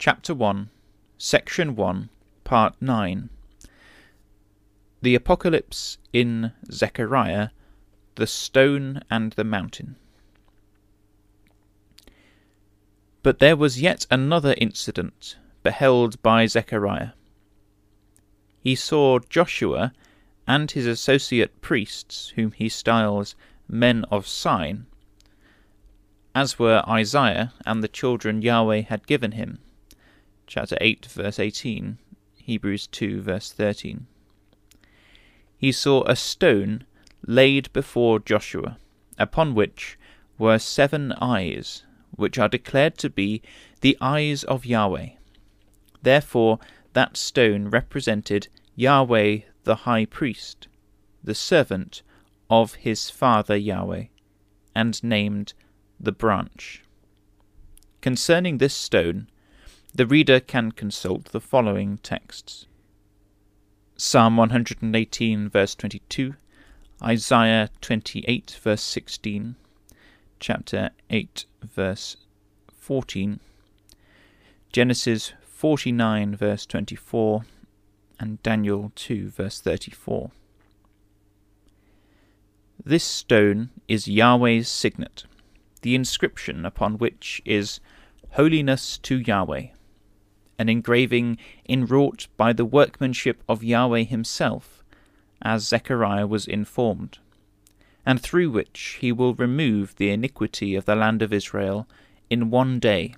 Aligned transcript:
Chapter 0.00 0.32
1, 0.32 0.70
Section 1.18 1.76
1, 1.76 2.08
Part 2.42 2.74
9. 2.80 3.28
The 5.02 5.14
Apocalypse 5.14 5.98
in 6.10 6.52
Zechariah, 6.72 7.50
the 8.14 8.26
Stone 8.26 9.02
and 9.10 9.32
the 9.32 9.44
Mountain. 9.44 9.96
But 13.22 13.40
there 13.40 13.58
was 13.58 13.82
yet 13.82 14.06
another 14.10 14.54
incident 14.56 15.36
beheld 15.62 16.22
by 16.22 16.46
Zechariah. 16.46 17.10
He 18.58 18.74
saw 18.74 19.18
Joshua 19.18 19.92
and 20.46 20.70
his 20.70 20.86
associate 20.86 21.60
priests, 21.60 22.32
whom 22.36 22.52
he 22.52 22.70
styles 22.70 23.34
men 23.68 24.06
of 24.10 24.26
sign, 24.26 24.86
as 26.34 26.58
were 26.58 26.82
Isaiah 26.88 27.52
and 27.66 27.82
the 27.82 27.88
children 27.88 28.40
Yahweh 28.40 28.84
had 28.84 29.06
given 29.06 29.32
him 29.32 29.58
chapter 30.50 30.76
8, 30.80 31.06
verse 31.06 31.38
18, 31.38 31.98
Hebrews 32.34 32.88
2, 32.88 33.20
verse 33.20 33.52
13. 33.52 34.08
He 35.56 35.70
saw 35.70 36.02
a 36.02 36.16
stone 36.16 36.86
laid 37.24 37.72
before 37.72 38.18
Joshua, 38.18 38.76
upon 39.16 39.54
which 39.54 39.96
were 40.38 40.58
seven 40.58 41.12
eyes, 41.20 41.84
which 42.16 42.36
are 42.36 42.48
declared 42.48 42.98
to 42.98 43.08
be 43.08 43.42
the 43.80 43.96
eyes 44.00 44.42
of 44.42 44.66
Yahweh. 44.66 45.10
Therefore, 46.02 46.58
that 46.94 47.16
stone 47.16 47.68
represented 47.68 48.48
Yahweh 48.74 49.42
the 49.62 49.76
high 49.76 50.04
priest, 50.04 50.66
the 51.22 51.34
servant 51.34 52.02
of 52.50 52.74
his 52.74 53.08
father 53.08 53.56
Yahweh, 53.56 54.06
and 54.74 55.00
named 55.04 55.52
the 56.00 56.10
branch. 56.10 56.82
Concerning 58.00 58.58
this 58.58 58.74
stone, 58.74 59.28
the 59.94 60.06
reader 60.06 60.38
can 60.38 60.70
consult 60.70 61.26
the 61.26 61.40
following 61.40 61.98
texts. 61.98 62.66
Psalm 63.96 64.36
118, 64.36 65.48
verse 65.48 65.74
22, 65.74 66.34
Isaiah 67.02 67.68
28, 67.80 68.58
verse 68.62 68.82
16, 68.82 69.56
chapter 70.38 70.90
8, 71.10 71.44
verse 71.62 72.16
14, 72.78 73.40
Genesis 74.72 75.32
49, 75.44 76.36
verse 76.36 76.66
24, 76.66 77.42
and 78.20 78.42
Daniel 78.44 78.92
2, 78.94 79.28
verse 79.30 79.60
34. 79.60 80.30
This 82.82 83.04
stone 83.04 83.70
is 83.88 84.06
Yahweh's 84.06 84.68
signet, 84.68 85.24
the 85.82 85.96
inscription 85.96 86.64
upon 86.64 86.96
which 86.96 87.42
is 87.44 87.80
Holiness 88.30 88.96
to 88.98 89.18
Yahweh 89.18 89.66
an 90.60 90.68
engraving 90.68 91.38
inwrought 91.66 92.26
by 92.36 92.52
the 92.52 92.66
workmanship 92.66 93.42
of 93.48 93.64
Yahweh 93.64 94.02
himself, 94.02 94.84
as 95.40 95.66
Zechariah 95.66 96.26
was 96.26 96.46
informed, 96.46 97.18
and 98.04 98.20
through 98.20 98.50
which 98.50 98.98
he 99.00 99.10
will 99.10 99.32
remove 99.34 99.96
the 99.96 100.10
iniquity 100.10 100.74
of 100.74 100.84
the 100.84 100.94
land 100.94 101.22
of 101.22 101.32
Israel 101.32 101.88
in 102.28 102.50
one 102.50 102.78
day, 102.78 103.14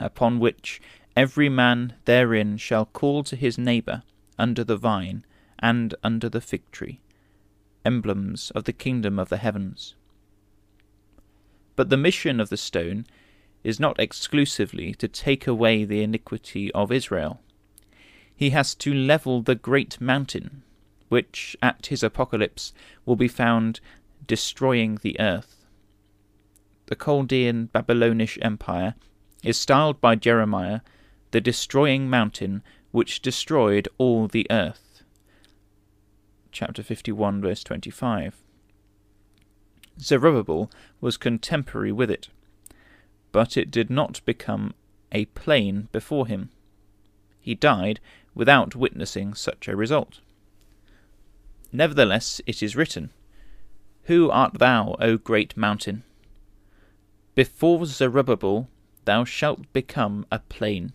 upon 0.00 0.40
which 0.40 0.82
every 1.14 1.48
man 1.48 1.94
therein 2.04 2.56
shall 2.56 2.86
call 2.86 3.22
to 3.22 3.36
his 3.36 3.56
neighbour 3.56 4.02
under 4.36 4.64
the 4.64 4.76
vine 4.76 5.24
and 5.60 5.94
under 6.02 6.28
the 6.28 6.40
fig 6.40 6.68
tree, 6.72 6.98
emblems 7.84 8.50
of 8.56 8.64
the 8.64 8.72
kingdom 8.72 9.20
of 9.20 9.28
the 9.28 9.36
heavens. 9.36 9.94
But 11.76 11.90
the 11.90 11.96
mission 11.96 12.40
of 12.40 12.48
the 12.48 12.56
stone 12.56 13.06
is 13.62 13.80
not 13.80 14.00
exclusively 14.00 14.94
to 14.94 15.08
take 15.08 15.46
away 15.46 15.84
the 15.84 16.02
iniquity 16.02 16.72
of 16.72 16.90
Israel. 16.90 17.40
He 18.34 18.50
has 18.50 18.74
to 18.76 18.94
level 18.94 19.42
the 19.42 19.54
great 19.54 20.00
mountain, 20.00 20.62
which 21.08 21.56
at 21.62 21.86
his 21.86 22.02
apocalypse 22.02 22.72
will 23.04 23.16
be 23.16 23.28
found 23.28 23.80
destroying 24.26 24.98
the 25.02 25.18
earth. 25.20 25.66
The 26.86 26.96
Chaldean 26.96 27.66
Babylonish 27.66 28.38
Empire 28.40 28.94
is 29.44 29.58
styled 29.58 30.00
by 30.00 30.16
Jeremiah 30.16 30.80
the 31.30 31.40
destroying 31.40 32.08
mountain 32.08 32.62
which 32.90 33.22
destroyed 33.22 33.88
all 33.98 34.26
the 34.26 34.46
earth. 34.50 35.02
Chapter 36.50 36.82
51, 36.82 37.40
verse 37.40 37.62
25. 37.62 38.42
Zerubbabel 40.00 40.70
was 41.00 41.16
contemporary 41.16 41.92
with 41.92 42.10
it 42.10 42.28
but 43.32 43.56
it 43.56 43.70
did 43.70 43.90
not 43.90 44.24
become 44.24 44.74
a 45.12 45.24
plain 45.26 45.88
before 45.92 46.26
him. 46.26 46.50
He 47.40 47.54
died 47.54 48.00
without 48.34 48.76
witnessing 48.76 49.34
such 49.34 49.68
a 49.68 49.76
result. 49.76 50.20
Nevertheless, 51.72 52.40
it 52.46 52.62
is 52.62 52.76
written, 52.76 53.10
Who 54.04 54.30
art 54.30 54.58
thou, 54.58 54.96
O 54.98 55.16
great 55.16 55.56
mountain? 55.56 56.02
Before 57.34 57.86
Zerubbabel 57.86 58.68
thou 59.04 59.24
shalt 59.24 59.72
become 59.72 60.26
a 60.30 60.40
plain, 60.40 60.92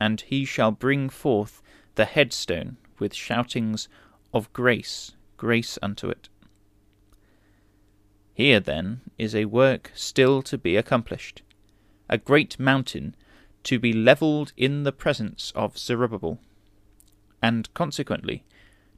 and 0.00 0.20
he 0.22 0.44
shall 0.44 0.70
bring 0.70 1.08
forth 1.08 1.62
the 1.94 2.06
headstone 2.06 2.76
with 2.98 3.14
shoutings 3.14 3.88
of 4.32 4.52
grace, 4.52 5.12
grace 5.36 5.78
unto 5.82 6.08
it. 6.08 6.28
Here, 8.34 8.58
then, 8.58 9.00
is 9.16 9.32
a 9.32 9.44
work 9.44 9.92
still 9.94 10.42
to 10.42 10.58
be 10.58 10.74
accomplished, 10.74 11.42
a 12.08 12.18
great 12.18 12.58
mountain 12.58 13.14
to 13.62 13.78
be 13.78 13.92
levelled 13.92 14.52
in 14.56 14.82
the 14.82 14.92
presence 14.92 15.52
of 15.54 15.78
Zerubbabel, 15.78 16.40
and 17.40 17.72
consequently 17.74 18.42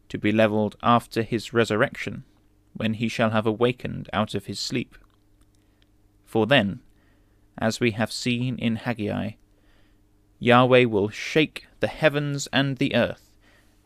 to 0.08 0.16
be 0.16 0.32
levelled 0.32 0.76
after 0.82 1.22
his 1.22 1.52
resurrection, 1.52 2.24
when 2.72 2.94
he 2.94 3.08
shall 3.08 3.30
have 3.30 3.46
awakened 3.46 4.08
out 4.10 4.34
of 4.34 4.46
his 4.46 4.58
sleep. 4.58 4.96
For 6.24 6.46
then, 6.46 6.80
as 7.58 7.78
we 7.78 7.90
have 7.90 8.10
seen 8.10 8.58
in 8.58 8.76
Haggai, 8.76 9.32
Yahweh 10.38 10.84
will 10.84 11.10
shake 11.10 11.66
the 11.80 11.88
heavens 11.88 12.48
and 12.54 12.78
the 12.78 12.94
earth, 12.94 13.30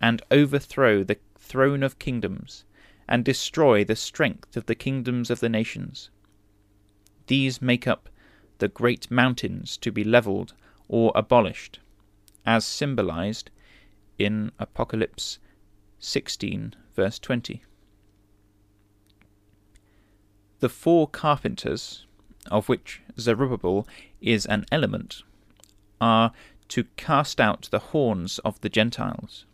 and 0.01 0.23
overthrow 0.31 1.03
the 1.03 1.19
throne 1.37 1.83
of 1.83 1.99
kingdoms, 1.99 2.65
and 3.11 3.25
destroy 3.25 3.83
the 3.83 3.97
strength 3.97 4.57
of 4.57 4.67
the 4.67 4.75
kingdoms 4.77 5.31
of 5.31 5.41
the 5.41 5.49
nations. 5.49 6.11
These 7.27 7.61
make 7.61 7.89
up 7.89 8.09
the 8.59 8.69
great 8.69 9.11
mountains 9.11 9.77
to 9.79 9.91
be 9.91 10.05
levelled 10.05 10.55
or 10.89 11.11
abolished, 11.17 11.81
as 12.47 12.65
symbolized 12.65 13.51
in 14.17 14.53
Apocalypse 14.61 15.41
16, 15.99 16.75
verse 16.95 17.19
20. 17.19 17.63
The 20.61 20.69
four 20.69 21.09
carpenters, 21.09 22.07
of 22.51 22.69
which 22.69 23.01
Zerubbabel 23.19 23.89
is 24.21 24.47
an 24.47 24.67
element, 24.71 25.23
are 26.01 26.33
to 26.69 26.85
cast 26.97 27.41
out 27.41 27.69
the 27.71 27.79
horns 27.79 28.39
of 28.41 28.61
the 28.61 28.69
Gentiles, 28.69 29.47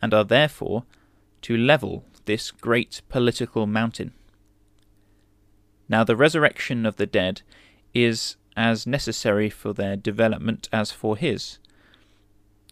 and 0.00 0.14
are 0.14 0.24
therefore 0.24 0.84
to 1.42 1.56
level 1.56 2.04
this 2.24 2.50
great 2.50 3.02
political 3.08 3.66
mountain. 3.66 4.12
Now, 5.88 6.04
the 6.04 6.16
resurrection 6.16 6.86
of 6.86 6.96
the 6.96 7.06
dead 7.06 7.42
is 7.92 8.36
as 8.56 8.86
necessary 8.86 9.50
for 9.50 9.72
their 9.72 9.96
development 9.96 10.68
as 10.72 10.90
for 10.90 11.16
his. 11.16 11.58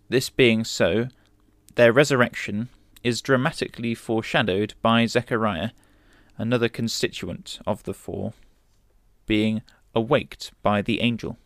This 0.08 0.30
being 0.30 0.64
so, 0.64 1.08
their 1.74 1.92
resurrection 1.92 2.68
is 3.02 3.20
dramatically 3.20 3.94
foreshadowed 3.94 4.74
by 4.80 5.06
Zechariah, 5.06 5.70
another 6.38 6.68
constituent 6.68 7.58
of 7.66 7.82
the 7.82 7.94
four, 7.94 8.32
being 9.26 9.62
awaked 9.94 10.52
by 10.62 10.82
the 10.82 11.00
angel. 11.00 11.36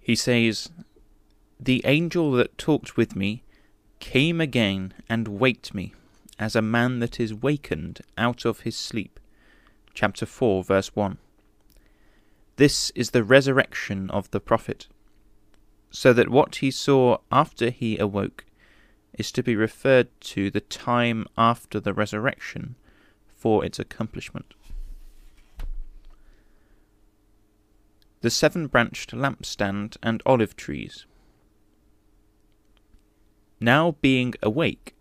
He 0.00 0.14
says, 0.14 0.70
The 1.58 1.82
angel 1.84 2.32
that 2.32 2.58
talked 2.58 2.96
with 2.96 3.16
me 3.16 3.42
came 4.00 4.40
again 4.40 4.92
and 5.08 5.28
waked 5.28 5.74
me 5.74 5.94
as 6.38 6.54
a 6.56 6.62
man 6.62 6.98
that 6.98 7.18
is 7.18 7.32
wakened 7.34 8.00
out 8.18 8.44
of 8.44 8.60
his 8.60 8.76
sleep. 8.76 9.18
Chapter 9.94 10.26
4, 10.26 10.64
verse 10.64 10.94
1. 10.94 11.18
This 12.56 12.90
is 12.94 13.10
the 13.10 13.24
resurrection 13.24 14.10
of 14.10 14.30
the 14.30 14.40
prophet. 14.40 14.88
so 15.90 16.12
that 16.12 16.28
what 16.28 16.56
he 16.56 16.70
saw 16.70 17.18
after 17.30 17.70
he 17.70 17.96
awoke 17.96 18.44
is 19.18 19.32
to 19.32 19.42
be 19.42 19.56
referred 19.56 20.08
to 20.20 20.50
the 20.50 20.60
time 20.60 21.26
after 21.38 21.80
the 21.80 21.94
resurrection 21.94 22.74
for 23.34 23.64
its 23.64 23.78
accomplishment. 23.78 24.52
The 28.20 28.30
seven 28.30 28.66
branched 28.66 29.12
lampstand 29.12 29.96
and 30.02 30.22
olive 30.26 30.56
trees. 30.56 31.06
Now 33.60 33.96
being 34.02 34.34
awake, 34.42 34.95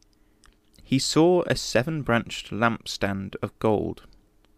he 0.86 1.00
saw 1.00 1.42
a 1.48 1.56
seven 1.56 2.04
branched 2.04 2.52
lampstand 2.52 3.36
of 3.42 3.58
gold, 3.58 4.04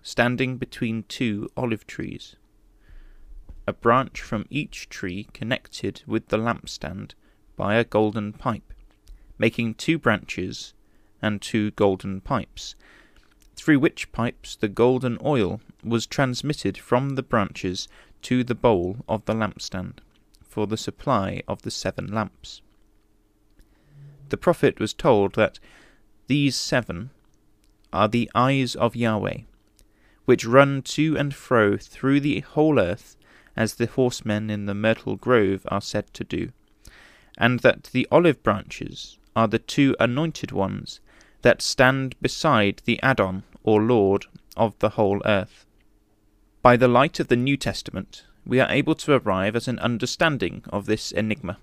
standing 0.04 0.58
between 0.58 1.04
two 1.04 1.48
olive 1.56 1.88
trees. 1.88 2.36
A 3.66 3.72
branch 3.72 4.22
from 4.22 4.46
each 4.50 4.90
tree 4.90 5.30
connected 5.32 6.04
with 6.06 6.28
the 6.28 6.38
lampstand 6.38 7.14
by 7.56 7.76
a 7.76 7.86
golden 7.86 8.34
pipe, 8.34 8.74
making 9.38 9.76
two 9.76 9.98
branches 9.98 10.74
and 11.22 11.42
two 11.42 11.72
golden 11.72 12.20
pipes, 12.20 12.76
through 13.56 13.80
which 13.80 14.12
pipes 14.12 14.58
the 14.58 14.68
golden 14.68 15.18
oil 15.24 15.62
was 15.82 16.06
transmitted 16.06 16.78
from 16.78 17.16
the 17.16 17.24
branches 17.24 17.88
to 18.22 18.44
the 18.44 18.54
bowl 18.54 18.98
of 19.08 19.24
the 19.24 19.34
lampstand, 19.34 20.00
for 20.44 20.68
the 20.68 20.76
supply 20.76 21.42
of 21.48 21.62
the 21.62 21.72
seven 21.72 22.08
lamps. 22.08 22.62
The 24.28 24.38
prophet 24.38 24.78
was 24.78 24.94
told 24.94 25.36
that 25.36 25.58
these 26.28 26.56
seven 26.56 27.10
are 27.92 28.08
the 28.08 28.30
eyes 28.36 28.76
of 28.76 28.96
Yahweh, 28.96 29.40
which 30.26 30.46
run 30.46 30.82
to 30.82 31.18
and 31.18 31.34
fro 31.34 31.78
through 31.78 32.20
the 32.20 32.42
whole 32.42 32.80
earth, 32.80 33.16
as 33.56 33.76
the 33.76 33.88
horsemen 33.88 34.50
in 34.50 34.66
the 34.66 34.76
myrtle 34.76 35.16
grove 35.16 35.66
are 35.70 35.82
said 35.82 36.14
to 36.14 36.24
do, 36.24 36.52
and 37.38 37.62
that 37.62 37.86
the 37.94 38.08
olive 38.12 38.44
branches 38.44 39.18
are 39.36 39.48
the 39.48 39.60
two 39.60 39.96
anointed 40.00 40.52
ones 40.52 41.00
that 41.42 41.62
stand 41.62 42.16
beside 42.22 42.82
the 42.86 43.02
Adon, 43.02 43.44
or 43.64 43.82
Lord, 43.82 44.26
of 44.56 44.78
the 44.80 44.90
whole 44.90 45.22
earth. 45.26 45.66
By 46.62 46.76
the 46.76 46.88
light 46.88 47.20
of 47.20 47.30
the 47.30 47.36
New 47.36 47.56
Testament, 47.56 48.26
we 48.46 48.60
are 48.60 48.70
able 48.70 48.96
to 48.96 49.14
arrive 49.14 49.56
at 49.56 49.68
an 49.68 49.80
understanding 49.80 50.64
of 50.70 50.86
this 50.86 51.12
enigma, 51.12 51.58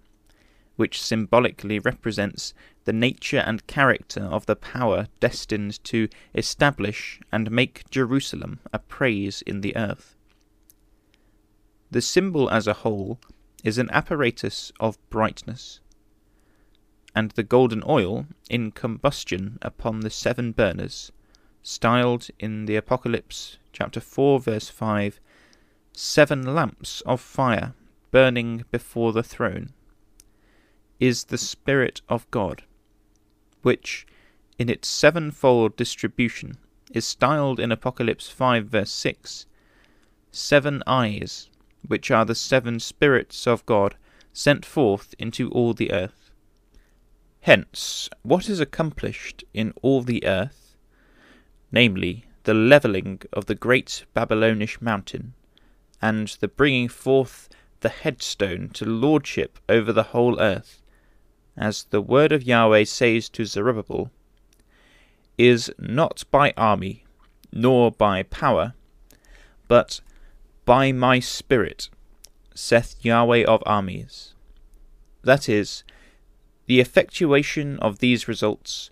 which 0.76 1.02
symbolically 1.02 1.78
represents 1.78 2.54
the 2.84 2.92
nature 2.92 3.38
and 3.38 3.66
character 3.66 4.22
of 4.22 4.46
the 4.46 4.56
power 4.56 5.06
destined 5.20 5.82
to 5.84 6.08
establish 6.34 7.20
and 7.32 7.50
make 7.50 7.88
Jerusalem 7.90 8.60
a 8.72 8.78
praise 8.78 9.42
in 9.42 9.62
the 9.62 9.76
earth. 9.76 10.14
The 11.90 12.02
symbol 12.02 12.50
as 12.50 12.66
a 12.66 12.74
whole 12.74 13.18
is 13.62 13.78
an 13.78 13.90
apparatus 13.90 14.72
of 14.80 14.98
brightness, 15.08 15.80
and 17.14 17.30
the 17.32 17.42
golden 17.42 17.82
oil 17.86 18.26
in 18.50 18.70
combustion 18.72 19.58
upon 19.62 20.00
the 20.00 20.10
seven 20.10 20.52
burners, 20.52 21.12
styled 21.62 22.28
in 22.38 22.66
the 22.66 22.76
Apocalypse 22.76 23.56
chapter 23.72 24.00
4 24.00 24.38
verse 24.38 24.68
5 24.68 25.18
seven 25.92 26.54
lamps 26.54 27.00
of 27.06 27.20
fire 27.20 27.74
burning 28.10 28.64
before 28.70 29.12
the 29.12 29.22
throne 29.22 29.72
is 31.00 31.24
the 31.24 31.38
spirit 31.38 32.02
of 32.08 32.30
God 32.30 32.62
which 33.64 34.06
in 34.58 34.68
its 34.68 34.86
sevenfold 34.86 35.76
distribution 35.76 36.56
is 36.92 37.04
styled 37.04 37.58
in 37.58 37.72
Apocalypse 37.72 38.28
5 38.28 38.66
verse 38.66 38.92
6 38.92 39.46
seven 40.30 40.82
eyes 40.86 41.50
which 41.86 42.10
are 42.10 42.24
the 42.24 42.34
seven 42.34 42.78
spirits 42.78 43.46
of 43.46 43.66
God 43.66 43.96
sent 44.32 44.64
forth 44.64 45.14
into 45.18 45.50
all 45.50 45.74
the 45.74 45.92
earth. 45.92 46.30
Hence 47.40 48.08
what 48.22 48.48
is 48.48 48.60
accomplished 48.60 49.44
in 49.52 49.74
all 49.82 50.02
the 50.02 50.24
earth 50.24 50.64
namely 51.74 52.24
the 52.44 52.54
levelling 52.54 53.20
of 53.32 53.46
the 53.46 53.54
great 53.54 54.04
Babylonish 54.14 54.80
mountain, 54.80 55.34
and 56.00 56.28
the 56.38 56.46
bringing 56.48 56.88
forth 56.88 57.48
the 57.80 57.88
headstone 57.88 58.68
to 58.74 58.84
lordship 58.84 59.58
over 59.68 59.92
the 59.92 60.04
whole 60.14 60.40
earth, 60.40 60.82
as 61.56 61.84
the 61.90 62.00
word 62.00 62.32
of 62.32 62.42
Yahweh 62.42 62.84
says 62.84 63.28
to 63.30 63.44
Zerubbabel, 63.44 64.10
is 65.38 65.72
not 65.78 66.24
by 66.30 66.52
army, 66.56 67.04
nor 67.52 67.90
by 67.90 68.22
power, 68.24 68.74
but 69.68 70.00
by 70.64 70.92
my 70.92 71.20
spirit, 71.20 71.88
saith 72.54 72.96
Yahweh 73.02 73.44
of 73.44 73.62
armies. 73.66 74.34
That 75.22 75.48
is, 75.48 75.84
the 76.66 76.80
effectuation 76.80 77.78
of 77.80 77.98
these 77.98 78.28
results 78.28 78.90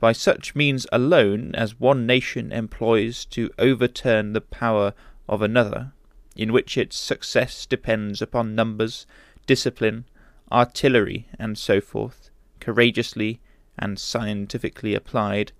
by 0.00 0.12
such 0.12 0.54
means 0.54 0.86
alone 0.92 1.54
as 1.54 1.80
one 1.80 2.06
nation 2.06 2.52
employs 2.52 3.24
to 3.26 3.50
overturn 3.58 4.32
the 4.32 4.40
power 4.40 4.92
of 5.28 5.40
another, 5.40 5.92
in 6.36 6.52
which 6.52 6.76
its 6.76 6.96
success 6.96 7.64
depends 7.64 8.20
upon 8.20 8.54
numbers, 8.54 9.06
discipline, 9.46 10.04
artillery, 10.50 11.26
and 11.38 11.58
so 11.58 11.80
forth, 11.80 12.30
courageously 12.60 13.40
and 13.78 13.98
scientifically 13.98 14.94
applied, 14.94 15.52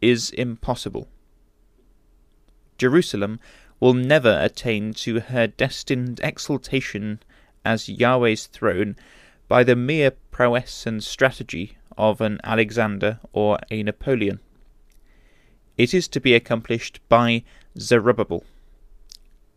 is 0.00 0.30
impossible. 0.30 1.08
Jerusalem 2.78 3.40
will 3.80 3.94
never 3.94 4.38
attain 4.40 4.92
to 4.94 5.20
her 5.20 5.46
destined 5.46 6.20
exaltation 6.22 7.20
as 7.64 7.88
Yahweh's 7.88 8.46
throne 8.46 8.96
by 9.48 9.64
the 9.64 9.76
mere 9.76 10.10
prowess 10.30 10.86
and 10.86 11.02
strategy 11.02 11.76
of 11.96 12.20
an 12.20 12.40
Alexander 12.44 13.20
or 13.32 13.58
a 13.70 13.82
Napoleon. 13.82 14.40
It 15.76 15.94
is 15.94 16.08
to 16.08 16.20
be 16.20 16.34
accomplished 16.34 17.00
by 17.08 17.44
Zerubbabel, 17.78 18.44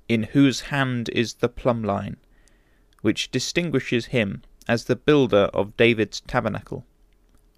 in 0.08 0.24
whose 0.24 0.62
hand 0.62 1.10
is 1.10 1.36
the 1.36 1.50
plumb 1.50 1.84
line, 1.84 2.18
which 3.06 3.30
distinguishes 3.30 4.08
him 4.08 4.42
as 4.68 4.86
the 4.86 4.96
builder 4.96 5.48
of 5.54 5.78
David's 5.78 6.22
tabernacle, 6.22 6.84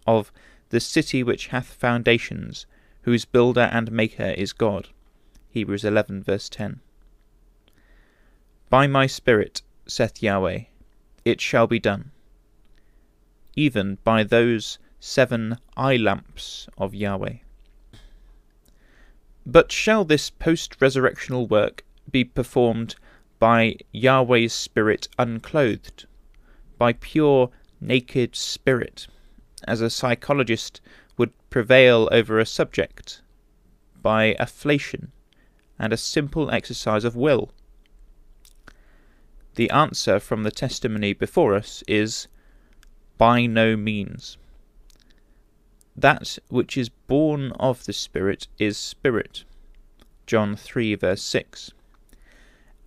of 0.05 0.29
the 0.71 0.81
city 0.81 1.23
which 1.23 1.47
hath 1.47 1.73
foundations, 1.73 2.65
whose 3.03 3.23
builder 3.23 3.69
and 3.71 3.89
maker 3.89 4.33
is 4.35 4.51
God. 4.51 4.89
Hebrews 5.51 5.85
11 5.85 6.23
verse 6.23 6.49
10. 6.49 6.81
By 8.69 8.87
my 8.87 9.07
Spirit, 9.07 9.61
saith 9.87 10.21
Yahweh, 10.21 10.63
it 11.23 11.39
shall 11.39 11.65
be 11.65 11.79
done 11.79 12.11
even 13.55 13.97
by 14.03 14.23
those 14.23 14.77
seven 14.99 15.57
eye 15.77 15.95
lamps 15.95 16.67
of 16.77 16.93
Yahweh. 16.93 17.37
But 19.45 19.71
shall 19.71 20.03
this 20.03 20.29
post 20.29 20.77
resurrectional 20.79 21.47
work 21.47 21.85
be 22.11 22.25
performed 22.25 22.95
by 23.39 23.77
Yahweh's 23.93 24.53
Spirit 24.53 25.07
unclothed, 25.19 26.05
by 26.77 26.93
pure 26.93 27.49
naked 27.79 28.35
spirit, 28.35 29.07
as 29.67 29.81
a 29.81 29.89
psychologist 29.89 30.81
would 31.17 31.31
prevail 31.49 32.09
over 32.11 32.39
a 32.39 32.45
subject, 32.45 33.21
by 34.01 34.35
afflation 34.39 35.11
and 35.79 35.93
a 35.93 35.97
simple 35.97 36.49
exercise 36.49 37.03
of 37.03 37.15
will? 37.15 37.51
The 39.55 39.69
answer 39.71 40.19
from 40.19 40.43
the 40.43 40.51
testimony 40.51 41.13
before 41.13 41.55
us 41.55 41.83
is 41.87 42.27
by 43.17 43.45
no 43.47 43.75
means. 43.75 44.37
That 45.95 46.37
which 46.49 46.77
is 46.77 46.89
born 46.89 47.51
of 47.53 47.85
the 47.85 47.93
Spirit 47.93 48.47
is 48.59 48.77
spirit. 48.77 49.43
John 50.27 50.55
3, 50.55 50.93
verse 50.93 51.23
6. 51.23 51.71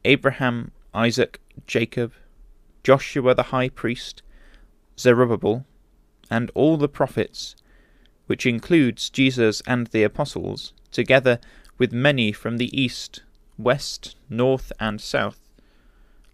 Abraham, 0.05 0.73
Isaac, 0.95 1.41
Jacob, 1.67 2.13
Joshua 2.83 3.35
the 3.35 3.45
high 3.45 3.69
priest, 3.69 4.23
Zerubbabel, 4.99 5.65
and 6.31 6.51
all 6.55 6.77
the 6.77 6.89
prophets, 6.89 7.57
which 8.27 8.47
includes 8.47 9.11
Jesus 9.11 9.63
and 9.67 9.89
the 9.89 10.03
apostles, 10.03 10.73
together 10.91 11.39
with 11.79 11.93
many 11.93 12.33
from 12.33 12.57
the 12.57 12.81
east, 12.81 13.23
west, 13.59 14.17
north, 14.29 14.73
and 14.81 15.01
south. 15.01 15.41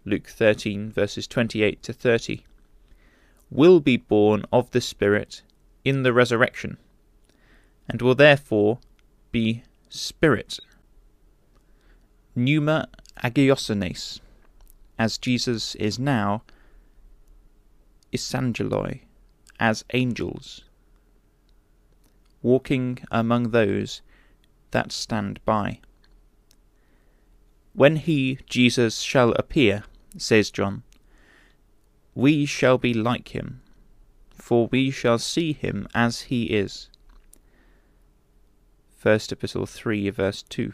Luke 0.05 0.27
13, 0.27 0.91
verses 0.91 1.27
28 1.27 1.83
to 1.83 1.93
30 1.93 2.43
will 3.49 3.79
be 3.79 3.97
born 3.97 4.43
of 4.51 4.71
the 4.71 4.81
Spirit 4.81 5.41
in 5.83 6.03
the 6.03 6.13
resurrection, 6.13 6.77
and 7.87 8.01
will 8.01 8.15
therefore 8.15 8.79
be 9.31 9.63
spirit. 9.89 10.59
Pneuma 12.35 12.89
agiosenes, 13.23 14.19
as 14.97 15.17
Jesus 15.17 15.75
is 15.75 15.99
now, 15.99 16.43
isangeloi, 18.13 19.01
as 19.59 19.85
angels, 19.93 20.63
walking 22.41 22.99
among 23.11 23.51
those 23.51 24.01
that 24.71 24.91
stand 24.91 25.39
by. 25.45 25.79
When 27.73 27.97
he, 27.97 28.39
Jesus, 28.47 28.99
shall 29.01 29.31
appear, 29.33 29.83
says 30.17 30.49
John, 30.49 30.83
we 32.15 32.45
shall 32.45 32.77
be 32.77 32.93
like 32.93 33.29
him, 33.29 33.61
for 34.31 34.67
we 34.71 34.89
shall 34.89 35.19
see 35.19 35.53
him 35.53 35.87
as 35.93 36.21
he 36.21 36.45
is. 36.45 36.89
1 39.01 39.19
Epistle 39.31 39.67
3, 39.67 40.09
verse 40.09 40.41
2. 40.41 40.73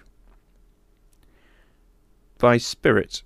By 2.44 2.58
Spirit, 2.58 3.24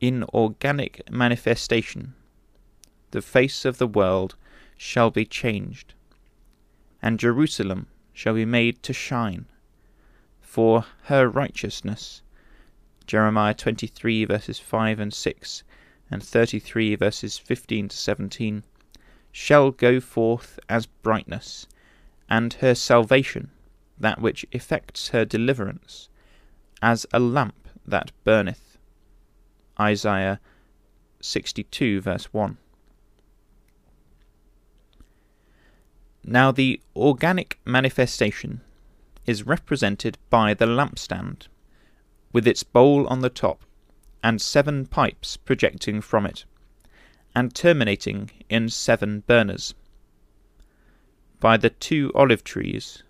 in 0.00 0.24
organic 0.34 1.08
manifestation, 1.08 2.14
the 3.12 3.22
face 3.22 3.64
of 3.64 3.78
the 3.78 3.86
world 3.86 4.34
shall 4.76 5.12
be 5.12 5.24
changed, 5.24 5.94
and 7.00 7.20
Jerusalem 7.20 7.86
shall 8.12 8.34
be 8.34 8.44
made 8.44 8.82
to 8.82 8.92
shine, 8.92 9.46
for 10.40 10.86
her 11.04 11.28
righteousness. 11.28 12.22
Jeremiah 13.06 13.54
23 13.54 14.24
verses 14.24 14.58
5 14.58 14.98
and 14.98 15.14
6, 15.14 15.62
and 16.10 16.20
33 16.20 16.96
verses 16.96 17.38
15 17.38 17.90
to 17.90 17.96
17, 17.96 18.64
shall 19.30 19.70
go 19.70 20.00
forth 20.00 20.58
as 20.68 20.86
brightness, 20.86 21.68
and 22.28 22.54
her 22.54 22.74
salvation, 22.74 23.52
that 24.00 24.20
which 24.20 24.44
effects 24.50 25.10
her 25.10 25.24
deliverance, 25.24 26.08
as 26.82 27.06
a 27.12 27.20
lamp 27.20 27.61
that 27.86 28.12
burneth. 28.24 28.78
Isaiah 29.80 30.40
62 31.20 32.00
verse 32.00 32.32
1. 32.32 32.58
Now, 36.24 36.52
the 36.52 36.80
organic 36.94 37.58
manifestation 37.64 38.60
is 39.26 39.46
represented 39.46 40.18
by 40.30 40.54
the 40.54 40.66
lampstand, 40.66 41.48
with 42.32 42.46
its 42.46 42.62
bowl 42.62 43.06
on 43.08 43.20
the 43.20 43.30
top, 43.30 43.64
and 44.22 44.40
seven 44.40 44.86
pipes 44.86 45.36
projecting 45.36 46.00
from 46.00 46.24
it, 46.26 46.44
and 47.34 47.54
terminating 47.54 48.30
in 48.48 48.68
seven 48.68 49.24
burners. 49.26 49.74
By 51.40 51.56
the 51.56 51.70
two 51.70 52.12
olive 52.14 52.44
trees, 52.44 53.02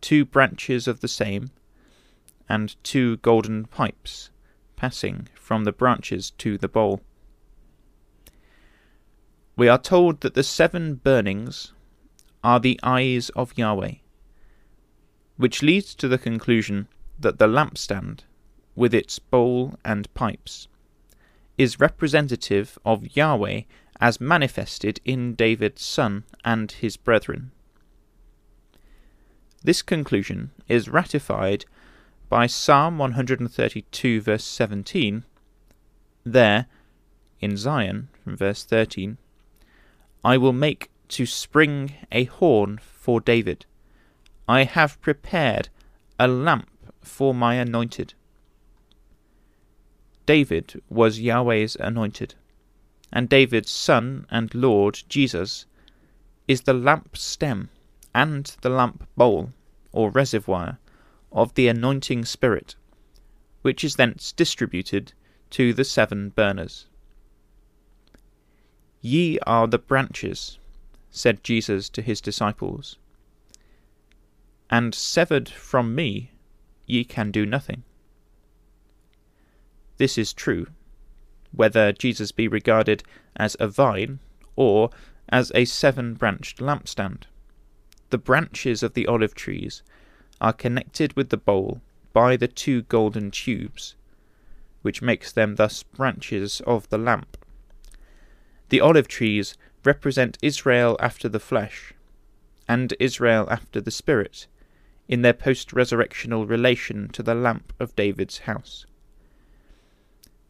two 0.00 0.24
branches 0.24 0.88
of 0.88 1.00
the 1.00 1.08
same, 1.08 1.50
and 2.48 2.82
two 2.82 3.16
golden 3.18 3.64
pipes 3.66 4.30
passing 4.76 5.28
from 5.34 5.64
the 5.64 5.72
branches 5.72 6.30
to 6.32 6.58
the 6.58 6.68
bowl. 6.68 7.00
We 9.56 9.68
are 9.68 9.78
told 9.78 10.22
that 10.22 10.34
the 10.34 10.42
seven 10.42 10.94
burnings 10.96 11.72
are 12.42 12.58
the 12.58 12.80
eyes 12.82 13.28
of 13.30 13.56
Yahweh, 13.56 13.94
which 15.36 15.62
leads 15.62 15.94
to 15.94 16.08
the 16.08 16.18
conclusion 16.18 16.88
that 17.18 17.38
the 17.38 17.46
lampstand, 17.46 18.20
with 18.74 18.92
its 18.94 19.18
bowl 19.18 19.74
and 19.84 20.12
pipes, 20.14 20.68
is 21.58 21.78
representative 21.78 22.78
of 22.84 23.16
Yahweh 23.16 23.62
as 24.00 24.20
manifested 24.20 25.00
in 25.04 25.34
David's 25.34 25.84
son 25.84 26.24
and 26.44 26.72
his 26.72 26.96
brethren. 26.96 27.52
This 29.62 29.82
conclusion 29.82 30.50
is 30.68 30.88
ratified 30.88 31.66
by 32.32 32.46
Psalm 32.46 32.96
132, 32.96 34.22
verse 34.22 34.42
17. 34.42 35.24
There, 36.24 36.64
in 37.40 37.58
Zion, 37.58 38.08
from 38.24 38.38
verse 38.38 38.64
13, 38.64 39.18
I 40.24 40.38
will 40.38 40.54
make 40.54 40.88
to 41.08 41.26
spring 41.26 41.92
a 42.10 42.24
horn 42.24 42.80
for 42.82 43.20
David. 43.20 43.66
I 44.48 44.64
have 44.64 44.98
prepared 45.02 45.68
a 46.18 46.26
lamp 46.26 46.70
for 47.02 47.34
my 47.34 47.56
anointed. 47.56 48.14
David 50.24 50.80
was 50.88 51.20
Yahweh's 51.20 51.76
anointed, 51.80 52.34
and 53.12 53.28
David's 53.28 53.70
son 53.70 54.24
and 54.30 54.54
Lord 54.54 55.02
Jesus 55.06 55.66
is 56.48 56.62
the 56.62 56.72
lamp 56.72 57.14
stem 57.14 57.68
and 58.14 58.56
the 58.62 58.70
lamp 58.70 59.06
bowl 59.18 59.52
or 59.92 60.08
reservoir 60.08 60.78
of 61.32 61.54
the 61.54 61.68
anointing 61.68 62.24
spirit, 62.24 62.76
which 63.62 63.82
is 63.82 63.96
thence 63.96 64.32
distributed 64.32 65.12
to 65.50 65.72
the 65.72 65.84
seven 65.84 66.30
burners. 66.30 66.86
Ye 69.00 69.38
are 69.40 69.66
the 69.66 69.78
branches 69.78 70.58
said 71.12 71.44
Jesus 71.44 71.90
to 71.90 72.02
his 72.02 72.20
disciples. 72.20 72.96
And 74.70 74.94
severed 74.94 75.48
from 75.48 75.94
me, 75.94 76.30
ye 76.86 77.04
can 77.04 77.30
do 77.30 77.44
nothing. 77.44 77.84
This 79.98 80.16
is 80.16 80.32
true, 80.32 80.66
whether 81.52 81.92
Jesus 81.92 82.32
be 82.32 82.48
regarded 82.48 83.04
as 83.36 83.56
a 83.60 83.68
vine 83.68 84.20
or 84.56 84.90
as 85.28 85.52
a 85.54 85.66
seven 85.66 86.14
branched 86.14 86.58
lampstand. 86.58 87.24
The 88.08 88.18
branches 88.18 88.82
of 88.82 88.94
the 88.94 89.06
olive 89.06 89.34
trees 89.34 89.82
are 90.42 90.52
connected 90.52 91.14
with 91.14 91.30
the 91.30 91.36
bowl 91.36 91.80
by 92.12 92.36
the 92.36 92.48
two 92.48 92.82
golden 92.82 93.30
tubes, 93.30 93.94
which 94.82 95.00
makes 95.00 95.32
them 95.32 95.54
thus 95.54 95.84
branches 95.84 96.60
of 96.66 96.88
the 96.90 96.98
lamp. 96.98 97.38
The 98.68 98.80
olive 98.80 99.06
trees 99.06 99.56
represent 99.84 100.38
Israel 100.42 100.96
after 101.00 101.28
the 101.28 101.40
flesh 101.40 101.94
and 102.68 102.92
Israel 102.98 103.46
after 103.50 103.80
the 103.80 103.92
spirit 103.92 104.48
in 105.08 105.22
their 105.22 105.32
post 105.32 105.70
resurrectional 105.70 106.48
relation 106.48 107.08
to 107.10 107.22
the 107.22 107.34
lamp 107.34 107.72
of 107.78 107.94
David's 107.94 108.38
house. 108.38 108.84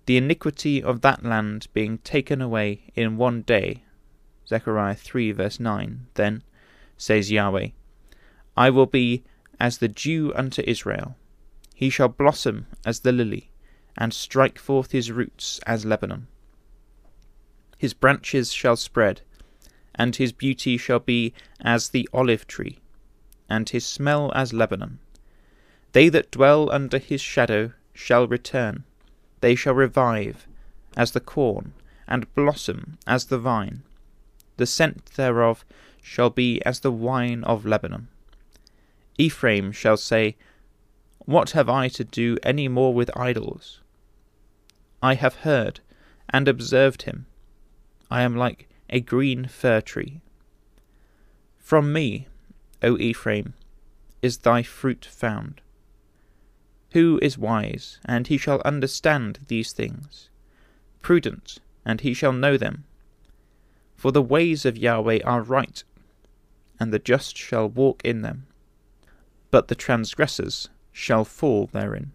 The 0.06 0.16
iniquity 0.16 0.82
of 0.82 1.02
that 1.02 1.22
land 1.22 1.68
being 1.74 1.98
taken 1.98 2.40
away 2.40 2.90
in 2.94 3.18
one 3.18 3.42
day, 3.42 3.84
Zechariah 4.48 4.94
3 4.94 5.32
verse 5.32 5.60
9, 5.60 6.06
then, 6.14 6.42
says 6.96 7.30
Yahweh, 7.30 7.68
I 8.56 8.70
will 8.70 8.86
be 8.86 9.24
as 9.62 9.78
the 9.78 9.86
dew 9.86 10.32
unto 10.34 10.60
Israel. 10.66 11.14
He 11.72 11.88
shall 11.88 12.08
blossom 12.08 12.66
as 12.84 13.00
the 13.00 13.12
lily, 13.12 13.52
and 13.96 14.12
strike 14.12 14.58
forth 14.58 14.90
his 14.90 15.12
roots 15.12 15.60
as 15.64 15.84
Lebanon. 15.84 16.26
His 17.78 17.94
branches 17.94 18.52
shall 18.52 18.74
spread, 18.74 19.20
and 19.94 20.16
his 20.16 20.32
beauty 20.32 20.76
shall 20.76 20.98
be 20.98 21.32
as 21.60 21.90
the 21.90 22.08
olive 22.12 22.48
tree, 22.48 22.80
and 23.48 23.68
his 23.68 23.86
smell 23.86 24.32
as 24.34 24.52
Lebanon. 24.52 24.98
They 25.92 26.08
that 26.08 26.32
dwell 26.32 26.68
under 26.72 26.98
his 26.98 27.20
shadow 27.20 27.72
shall 27.94 28.26
return, 28.26 28.82
they 29.42 29.54
shall 29.54 29.74
revive 29.74 30.48
as 30.96 31.12
the 31.12 31.20
corn, 31.20 31.72
and 32.08 32.34
blossom 32.34 32.98
as 33.06 33.26
the 33.26 33.38
vine. 33.38 33.84
The 34.56 34.66
scent 34.66 35.06
thereof 35.14 35.64
shall 36.00 36.30
be 36.30 36.60
as 36.64 36.80
the 36.80 36.90
wine 36.90 37.44
of 37.44 37.64
Lebanon. 37.64 38.08
Ephraim 39.18 39.72
shall 39.72 39.96
say, 39.96 40.36
What 41.20 41.50
have 41.50 41.68
I 41.68 41.88
to 41.88 42.04
do 42.04 42.38
any 42.42 42.68
more 42.68 42.94
with 42.94 43.16
idols? 43.16 43.80
I 45.02 45.14
have 45.14 45.36
heard 45.36 45.80
and 46.30 46.48
observed 46.48 47.02
him. 47.02 47.26
I 48.10 48.22
am 48.22 48.36
like 48.36 48.68
a 48.88 49.00
green 49.00 49.46
fir 49.46 49.80
tree. 49.80 50.20
From 51.58 51.92
me, 51.92 52.26
O 52.82 52.98
Ephraim, 52.98 53.54
is 54.20 54.38
thy 54.38 54.62
fruit 54.62 55.04
found. 55.04 55.60
Who 56.92 57.18
is 57.22 57.38
wise, 57.38 57.98
and 58.04 58.26
he 58.26 58.36
shall 58.36 58.60
understand 58.64 59.40
these 59.48 59.72
things? 59.72 60.28
Prudent, 61.00 61.58
and 61.84 62.00
he 62.02 62.12
shall 62.12 62.32
know 62.32 62.56
them. 62.56 62.84
For 63.96 64.12
the 64.12 64.22
ways 64.22 64.66
of 64.66 64.76
Yahweh 64.76 65.20
are 65.24 65.42
right, 65.42 65.82
and 66.78 66.92
the 66.92 66.98
just 66.98 67.36
shall 67.36 67.68
walk 67.68 68.02
in 68.04 68.22
them, 68.22 68.46
but 69.52 69.68
the 69.68 69.74
transgressors 69.76 70.70
shall 70.90 71.24
fall 71.24 71.66
therein. 71.66 72.10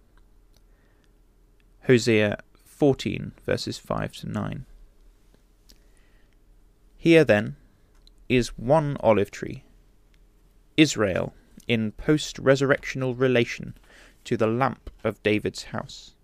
Hosea 1.84 2.40
14, 2.66 3.32
verses 3.46 3.78
5 3.78 4.12
to 4.14 4.28
9. 4.30 4.66
Here, 6.98 7.24
then, 7.24 7.56
is 8.28 8.58
one 8.58 8.98
olive 9.00 9.32
tree, 9.32 9.64
Israel 10.76 11.34
in 11.68 11.92
post 11.92 12.38
resurrectional 12.38 13.18
relation 13.18 13.76
to 14.24 14.36
the 14.36 14.48
lamp 14.48 14.90
of 15.04 15.22
David's 15.22 15.66
house. 15.66 16.16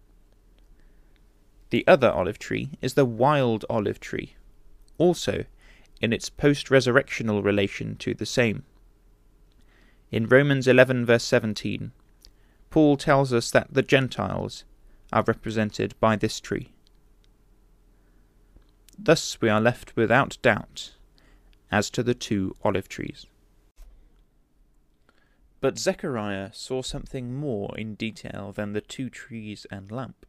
The 1.70 1.86
other 1.86 2.10
olive 2.10 2.40
tree 2.40 2.72
is 2.82 2.96
the 2.96 3.06
wild 3.06 3.66
olive 3.70 4.00
tree, 4.00 4.36
also 4.98 5.46
in 6.02 6.12
its 6.12 6.30
post 6.32 6.68
resurrectional 6.68 7.44
relation 7.44 7.98
to 7.98 8.16
the 8.16 8.26
same. 8.26 8.64
In 10.14 10.28
Romans 10.28 10.68
11, 10.68 11.08
verse 11.08 11.24
17, 11.24 11.92
Paul 12.70 12.98
tells 12.98 13.34
us 13.34 13.50
that 13.50 13.74
the 13.74 13.82
Gentiles 13.82 14.64
are 15.12 15.24
represented 15.26 16.00
by 16.00 16.16
this 16.16 16.40
tree. 16.40 16.72
Thus 18.96 19.42
we 19.42 19.50
are 19.50 19.60
left 19.60 19.96
without 19.96 20.38
doubt 20.44 20.94
as 21.72 21.90
to 21.90 22.04
the 22.04 22.14
two 22.14 22.56
olive 22.64 22.88
trees. 22.88 23.26
But 25.62 25.80
Zechariah 25.80 26.52
saw 26.54 26.84
something 26.84 27.34
more 27.34 27.76
in 27.76 27.96
detail 27.96 28.52
than 28.52 28.74
the 28.74 28.82
two 28.82 29.10
trees 29.10 29.66
and 29.72 29.92
lamp. 29.92 30.28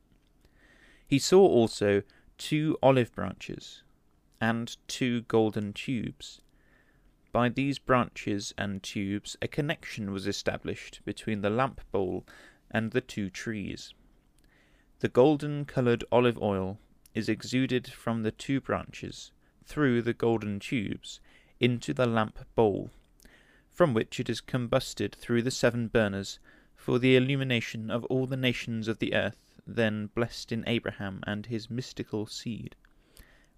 He 1.06 1.18
saw 1.18 1.42
also 1.46 2.04
two 2.38 2.78
olive 2.82 3.12
branches, 3.12 3.82
and 4.40 4.78
two 4.88 5.20
golden 5.22 5.74
tubes. 5.74 6.40
By 7.34 7.48
these 7.48 7.80
branches 7.80 8.54
and 8.56 8.80
tubes 8.80 9.36
a 9.42 9.48
connection 9.48 10.12
was 10.12 10.28
established 10.28 11.00
between 11.04 11.40
the 11.40 11.50
lamp 11.50 11.80
bowl 11.90 12.24
and 12.70 12.92
the 12.92 13.00
two 13.00 13.28
trees. 13.28 13.92
The 15.00 15.08
golden 15.08 15.64
coloured 15.64 16.04
olive 16.12 16.40
oil 16.40 16.78
is 17.12 17.28
exuded 17.28 17.88
from 17.88 18.22
the 18.22 18.30
two 18.30 18.60
branches 18.60 19.32
through 19.64 20.02
the 20.02 20.14
golden 20.14 20.60
tubes 20.60 21.18
into 21.58 21.92
the 21.92 22.06
lamp 22.06 22.38
bowl, 22.54 22.92
from 23.68 23.94
which 23.94 24.20
it 24.20 24.30
is 24.30 24.40
combusted 24.40 25.12
through 25.12 25.42
the 25.42 25.50
seven 25.50 25.88
burners 25.88 26.38
for 26.76 27.00
the 27.00 27.16
illumination 27.16 27.90
of 27.90 28.04
all 28.04 28.28
the 28.28 28.36
nations 28.36 28.86
of 28.86 29.00
the 29.00 29.12
earth, 29.12 29.60
then 29.66 30.06
blessed 30.06 30.52
in 30.52 30.62
Abraham 30.68 31.20
and 31.26 31.46
his 31.46 31.68
mystical 31.68 32.26
seed, 32.26 32.76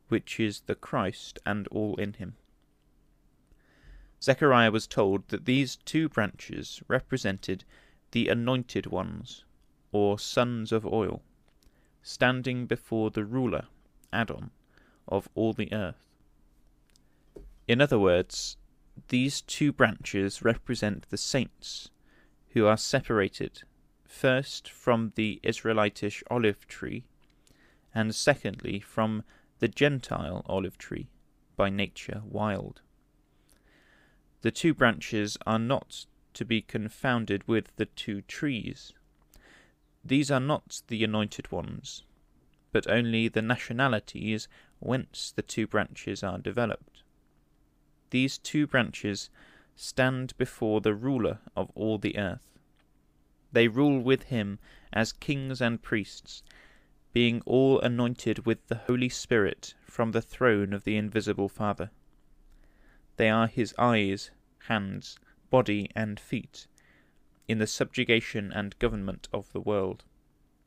which 0.08 0.40
is 0.40 0.60
the 0.62 0.74
Christ 0.74 1.38
and 1.44 1.68
all 1.68 1.96
in 1.96 2.14
him. 2.14 2.36
Zechariah 4.26 4.72
was 4.72 4.88
told 4.88 5.28
that 5.28 5.44
these 5.44 5.76
two 5.76 6.08
branches 6.08 6.82
represented 6.88 7.62
the 8.10 8.28
anointed 8.28 8.86
ones, 8.86 9.44
or 9.92 10.18
sons 10.18 10.72
of 10.72 10.84
oil, 10.84 11.22
standing 12.02 12.66
before 12.66 13.12
the 13.12 13.24
ruler, 13.24 13.66
Adon, 14.12 14.50
of 15.06 15.28
all 15.36 15.52
the 15.52 15.72
earth. 15.72 16.08
In 17.68 17.80
other 17.80 18.00
words, 18.00 18.56
these 19.10 19.42
two 19.42 19.72
branches 19.72 20.42
represent 20.42 21.08
the 21.08 21.16
saints 21.16 21.90
who 22.48 22.66
are 22.66 22.76
separated 22.76 23.62
first 24.04 24.68
from 24.68 25.12
the 25.14 25.38
Israelitish 25.44 26.24
olive 26.28 26.66
tree, 26.66 27.04
and 27.94 28.12
secondly 28.12 28.80
from 28.80 29.22
the 29.60 29.68
Gentile 29.68 30.42
olive 30.46 30.78
tree, 30.78 31.10
by 31.54 31.70
nature 31.70 32.22
wild. 32.24 32.80
The 34.46 34.52
two 34.52 34.74
branches 34.74 35.36
are 35.44 35.58
not 35.58 36.06
to 36.34 36.44
be 36.44 36.62
confounded 36.62 37.42
with 37.48 37.74
the 37.74 37.86
two 37.86 38.22
trees. 38.22 38.92
These 40.04 40.30
are 40.30 40.38
not 40.38 40.82
the 40.86 41.02
anointed 41.02 41.50
ones, 41.50 42.04
but 42.70 42.88
only 42.88 43.26
the 43.26 43.42
nationalities 43.42 44.46
whence 44.78 45.32
the 45.32 45.42
two 45.42 45.66
branches 45.66 46.22
are 46.22 46.38
developed. 46.38 47.02
These 48.10 48.38
two 48.38 48.68
branches 48.68 49.30
stand 49.74 50.32
before 50.38 50.80
the 50.80 50.94
ruler 50.94 51.40
of 51.56 51.72
all 51.74 51.98
the 51.98 52.16
earth. 52.16 52.56
They 53.50 53.66
rule 53.66 53.98
with 53.98 54.22
him 54.30 54.60
as 54.92 55.10
kings 55.10 55.60
and 55.60 55.82
priests, 55.82 56.44
being 57.12 57.42
all 57.46 57.80
anointed 57.80 58.46
with 58.46 58.64
the 58.68 58.76
Holy 58.86 59.08
Spirit 59.08 59.74
from 59.82 60.12
the 60.12 60.22
throne 60.22 60.72
of 60.72 60.84
the 60.84 60.96
invisible 60.96 61.48
Father. 61.48 61.90
They 63.16 63.28
are 63.28 63.48
his 63.48 63.74
eyes, 63.76 64.30
hands, 64.68 65.18
body, 65.50 65.90
and 65.94 66.18
feet, 66.18 66.66
in 67.48 67.58
the 67.58 67.66
subjugation 67.66 68.52
and 68.52 68.78
government 68.78 69.28
of 69.32 69.52
the 69.52 69.60
world. 69.60 70.04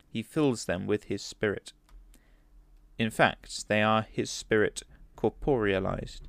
He 0.09 0.23
fills 0.23 0.65
them 0.65 0.87
with 0.87 1.05
his 1.05 1.21
Spirit. 1.21 1.73
In 2.97 3.09
fact, 3.11 3.67
they 3.67 3.81
are 3.81 4.01
his 4.01 4.29
Spirit 4.29 4.83
corporealized 5.15 6.21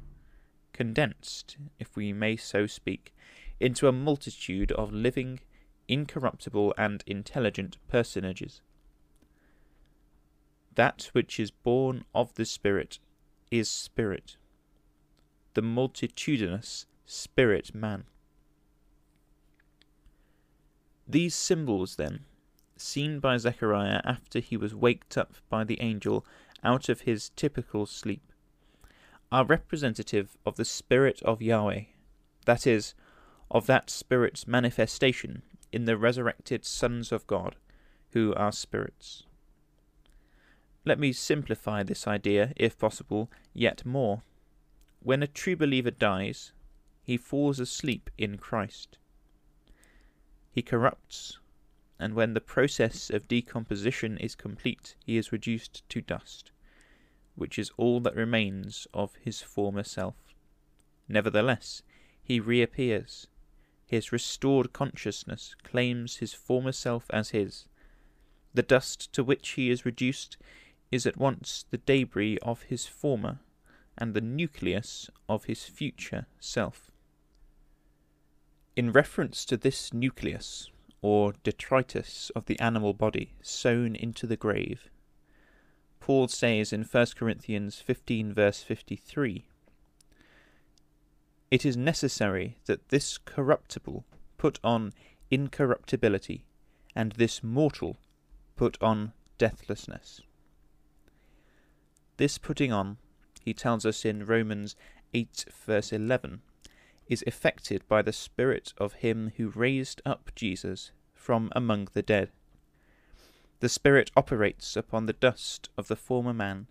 condensed, 0.81 1.59
if 1.79 1.95
we 1.95 2.11
may 2.11 2.37
so 2.37 2.67
speak, 2.67 3.13
into 3.61 3.87
a 3.87 3.93
multitude 3.93 4.73
of 4.73 4.91
living, 4.91 5.39
incorruptible, 5.89 6.73
and 6.79 7.05
intelligent 7.07 7.77
personages. 7.87 8.63
That 10.75 11.11
which 11.13 11.39
is 11.39 11.51
born 11.51 12.07
of 12.15 12.33
the 12.33 12.47
Spirit 12.47 12.99
is 13.51 13.69
Spirit, 13.69 14.39
the 15.53 15.61
multitudinous 15.61 16.87
Spirit 17.13 17.75
man. 17.75 18.05
These 21.09 21.35
symbols, 21.35 21.97
then, 21.97 22.21
seen 22.77 23.19
by 23.19 23.37
Zechariah 23.37 24.01
after 24.05 24.39
he 24.39 24.57
was 24.57 24.77
waked 24.77 25.19
up 25.19 25.35
by 25.49 25.65
the 25.65 25.81
angel 25.81 26.25
out 26.63 26.89
of 26.89 27.01
his 27.01 27.31
typical 27.31 27.85
sleep, 27.85 28.23
are 29.33 29.45
representative 29.45 30.37
of 30.47 30.55
the 30.55 30.65
Spirit 30.65 31.21
of 31.25 31.43
Yahweh, 31.43 31.87
that 32.45 32.65
is, 32.65 32.95
of 33.51 33.67
that 33.67 33.91
Spirit's 33.91 34.47
manifestation 34.47 35.43
in 35.73 35.87
the 35.87 35.97
resurrected 35.97 36.65
sons 36.65 37.11
of 37.11 37.27
God, 37.27 37.57
who 38.13 38.33
are 38.35 38.53
spirits. 38.53 39.25
Let 40.85 41.01
me 41.01 41.13
simplify 41.13 41.83
this 41.83 42.07
idea, 42.07 42.53
if 42.55 42.79
possible, 42.79 43.33
yet 43.53 43.85
more. 43.85 44.23
When 45.03 45.25
a 45.25 45.27
true 45.27 45.57
believer 45.57 45.91
dies, 45.91 46.53
he 47.11 47.17
falls 47.17 47.59
asleep 47.59 48.09
in 48.17 48.39
Christ. 48.39 48.97
He 50.53 50.63
corrupts, 50.63 51.39
and 51.99 52.15
when 52.15 52.35
the 52.35 52.41
process 52.41 53.11
of 53.11 53.27
decomposition 53.27 54.17
is 54.19 54.37
complete, 54.37 54.95
he 55.05 55.17
is 55.17 55.33
reduced 55.33 55.83
to 55.89 56.01
dust 56.01 56.53
which 57.41 57.59
is 57.59 57.73
all 57.79 58.01
that 58.01 58.15
remains 58.15 58.87
of 58.93 59.15
his 59.15 59.41
former 59.41 59.83
self. 59.83 60.15
Nevertheless, 61.09 61.83
he 62.23 62.39
reappears. 62.39 63.27
His 63.87 64.13
restored 64.13 64.73
consciousness 64.73 65.57
claims 65.65 66.19
his 66.19 66.35
former 66.35 66.73
self 66.73 67.07
as 67.11 67.31
his. 67.31 67.67
The 68.53 68.63
dust 68.63 69.13
to 69.15 69.25
which 69.25 69.51
he 69.51 69.71
is 69.71 69.87
reduced 69.87 70.37
is 70.93 71.07
at 71.07 71.17
once 71.17 71.65
the 71.71 71.79
debris 71.79 72.39
of 72.43 72.63
his 72.63 72.87
former 72.87 73.41
and 73.99 74.13
the 74.13 74.21
nucleus 74.21 75.09
of 75.29 75.45
his 75.45 75.65
future 75.65 76.27
self. 76.39 76.90
In 78.77 78.93
reference 78.93 79.45
to 79.47 79.57
this 79.57 79.93
nucleus, 79.93 80.71
or 81.03 81.33
detritus 81.43 82.31
of 82.37 82.47
the 82.47 82.59
animal 82.61 82.95
body 82.95 83.35
sown 83.43 83.97
into 83.97 84.27
the 84.27 84.37
grave, 84.37 84.89
Paul 85.99 86.29
says 86.29 86.73
in 86.73 86.85
1 86.85 87.07
Corinthians 87.17 87.81
15, 87.81 88.33
verse 88.33 88.63
53 88.63 89.47
It 91.51 91.67
is 91.67 91.77
necessary 91.77 92.59
that 92.67 92.91
this 92.91 93.19
corruptible 93.19 94.05
put 94.39 94.61
on 94.63 94.93
incorruptibility, 95.31 96.45
and 96.95 97.13
this 97.13 97.43
mortal 97.43 97.97
put 98.57 98.81
on 98.81 99.13
deathlessness. 99.37 100.21
This 102.19 102.39
putting 102.39 102.73
on, 102.73 102.99
he 103.45 103.53
tells 103.53 103.85
us 103.85 104.05
in 104.05 104.27
Romans 104.27 104.77
8, 105.13 105.47
verse 105.67 105.93
11, 105.93 106.43
is 107.11 107.23
effected 107.27 107.83
by 107.89 108.01
the 108.01 108.13
Spirit 108.13 108.73
of 108.79 108.95
Him 108.95 109.33
who 109.37 109.49
raised 109.49 110.01
up 110.07 110.31
Jesus 110.35 110.93
from 111.13 111.51
among 111.55 111.89
the 111.93 112.03
dead. 112.03 112.31
The 113.59 113.69
Spirit 113.69 114.11
operates 114.17 114.77
upon 114.77 115.05
the 115.05 115.13
dust 115.13 115.69
of 115.77 115.89
the 115.89 115.97
former 115.97 116.33
man, 116.33 116.69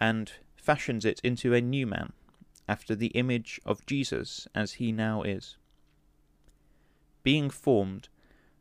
and 0.00 0.32
fashions 0.56 1.04
it 1.04 1.20
into 1.22 1.54
a 1.54 1.60
new 1.60 1.86
man, 1.86 2.12
after 2.66 2.96
the 2.96 3.08
image 3.08 3.60
of 3.64 3.86
Jesus 3.86 4.48
as 4.54 4.74
he 4.74 4.90
now 4.90 5.22
is. 5.22 5.56
Being 7.22 7.50
formed, 7.50 8.08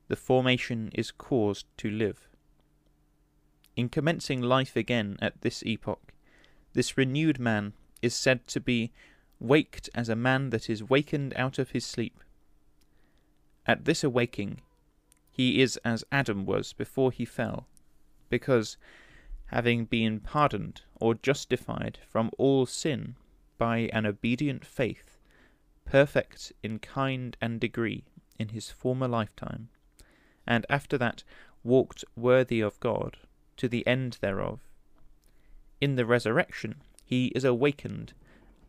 the 0.10 0.16
formation 0.16 0.92
is 0.94 1.12
caused 1.12 1.66
to 1.78 1.90
live. 1.90 2.30
In 3.76 3.90
commencing 3.90 4.42
life 4.42 4.76
again 4.76 5.18
at 5.22 5.42
this 5.42 5.64
epoch, 5.64 6.14
this 6.74 6.98
renewed 6.98 7.40
man 7.40 7.74
is 8.02 8.14
said 8.14 8.48
to 8.48 8.60
be 8.60 8.92
waked 9.40 9.90
as 9.94 10.10
a 10.10 10.16
man 10.16 10.50
that 10.50 10.70
is 10.70 10.84
wakened 10.84 11.34
out 11.36 11.60
of 11.60 11.72
his 11.72 11.86
sleep. 11.86 12.20
At 13.66 13.86
this 13.86 14.04
awaking, 14.04 14.62
he 15.30 15.62
is 15.62 15.78
as 15.86 16.04
Adam 16.12 16.46
was 16.46 16.74
before 16.74 17.12
he 17.12 17.26
fell, 17.26 17.68
because, 18.30 18.78
having 19.48 19.86
been 19.86 20.20
pardoned 20.20 20.82
or 20.96 21.14
justified 21.14 22.00
from 22.08 22.32
all 22.38 22.66
sin 22.66 23.16
by 23.58 23.90
an 23.94 24.06
obedient 24.06 24.66
faith, 24.66 25.18
perfect 25.86 26.52
in 26.64 26.80
kind 26.80 27.38
and 27.40 27.60
degree 27.60 28.06
in 28.40 28.50
his 28.50 28.72
former 28.72 29.08
lifetime, 29.08 29.70
and 30.46 30.66
after 30.70 30.98
that 30.98 31.24
walked 31.64 32.04
worthy 32.16 32.62
of 32.62 32.80
God 32.80 33.18
to 33.58 33.68
the 33.68 33.86
end 33.86 34.18
thereof. 34.22 34.60
In 35.80 35.96
the 35.96 36.06
resurrection 36.06 36.82
he 37.04 37.28
is 37.28 37.44
awakened 37.44 38.14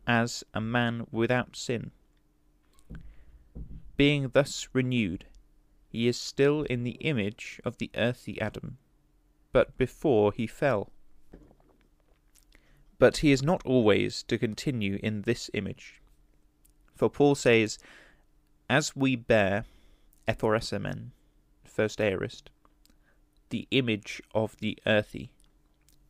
as 0.09 0.43
a 0.55 0.59
man 0.59 1.05
without 1.11 1.55
sin. 1.55 1.91
Being 3.95 4.29
thus 4.33 4.67
renewed, 4.73 5.25
he 5.87 6.07
is 6.07 6.19
still 6.19 6.63
in 6.63 6.83
the 6.83 6.97
image 7.01 7.61
of 7.63 7.77
the 7.77 7.91
earthy 7.95 8.41
Adam, 8.41 8.79
but 9.51 9.77
before 9.77 10.33
he 10.33 10.47
fell. 10.47 10.91
But 12.97 13.17
he 13.17 13.31
is 13.31 13.43
not 13.43 13.63
always 13.65 14.23
to 14.23 14.39
continue 14.39 14.99
in 15.03 15.21
this 15.21 15.51
image. 15.53 16.01
For 16.95 17.07
Paul 17.09 17.35
says, 17.35 17.77
As 18.67 18.95
we 18.95 19.15
bear, 19.15 19.65
ephoresimen, 20.27 21.11
first 21.63 22.01
aorist, 22.01 22.49
the 23.51 23.67
image 23.69 24.23
of 24.33 24.57
the 24.57 24.77
earthy, 24.87 25.31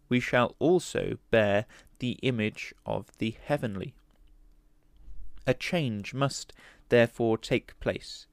we 0.10 0.20
shall 0.20 0.56
also 0.60 1.18
bear 1.32 1.66
the 2.00 2.18
image 2.24 2.74
of 2.86 3.06
the 3.20 3.36
heavenly. 3.46 3.94
A 5.48 5.54
change 5.54 6.14
must 6.14 6.52
therefore 6.90 7.38
take 7.38 7.80
place, 7.80 8.26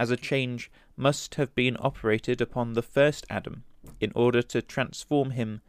as 0.00 0.10
a 0.10 0.16
change 0.16 0.70
must 0.96 1.36
have 1.36 1.54
been 1.54 1.76
operated 1.78 2.40
upon 2.40 2.72
the 2.72 2.82
first 2.82 3.26
Adam 3.30 3.64
in 4.00 4.10
order 4.14 4.42
to 4.42 4.62
transform 4.62 5.30
him 5.30 5.60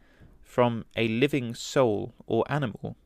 from 0.42 0.84
a 0.96 1.08
living 1.08 1.54
soul 1.54 2.14
or 2.26 2.44
animal 2.50 2.96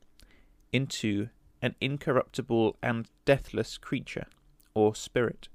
into 0.71 1.29
an 1.61 1.75
incorruptible 1.81 2.77
and 2.81 3.07
deathless 3.25 3.77
creature 3.77 4.25
or 4.73 4.95
spirit. 4.95 5.49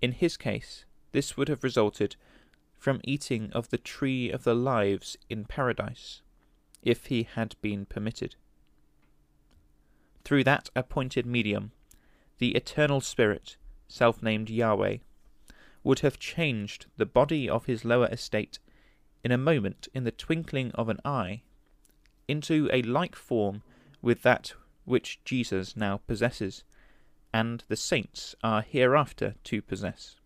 In 0.00 0.12
his 0.12 0.36
case, 0.36 0.84
this 1.12 1.36
would 1.36 1.48
have 1.48 1.64
resulted 1.64 2.16
from 2.80 3.00
eating 3.04 3.52
of 3.52 3.68
the 3.68 3.78
tree 3.78 4.30
of 4.30 4.42
the 4.42 4.54
lives 4.54 5.16
in 5.28 5.44
paradise, 5.44 6.22
if 6.82 7.06
he 7.06 7.28
had 7.34 7.54
been 7.60 7.84
permitted. 7.84 8.34
Through 10.24 10.44
that 10.44 10.70
appointed 10.74 11.26
medium, 11.26 11.72
the 12.38 12.56
eternal 12.56 13.02
Spirit, 13.02 13.58
self 13.86 14.22
named 14.22 14.48
Yahweh, 14.48 14.96
would 15.84 15.98
have 16.00 16.18
changed 16.18 16.86
the 16.96 17.04
body 17.04 17.48
of 17.48 17.66
his 17.66 17.84
lower 17.84 18.08
estate 18.08 18.58
in 19.22 19.30
a 19.30 19.38
moment, 19.38 19.88
in 19.92 20.04
the 20.04 20.10
twinkling 20.10 20.70
of 20.72 20.88
an 20.88 21.00
eye, 21.04 21.42
into 22.26 22.70
a 22.72 22.80
like 22.80 23.14
form 23.14 23.62
with 24.00 24.22
that 24.22 24.54
which 24.86 25.22
Jesus 25.26 25.76
now 25.76 25.98
possesses, 26.06 26.64
and 27.30 27.62
the 27.68 27.76
saints 27.76 28.34
are 28.42 28.62
hereafter 28.62 29.34
to 29.44 29.60
possess. 29.60 30.16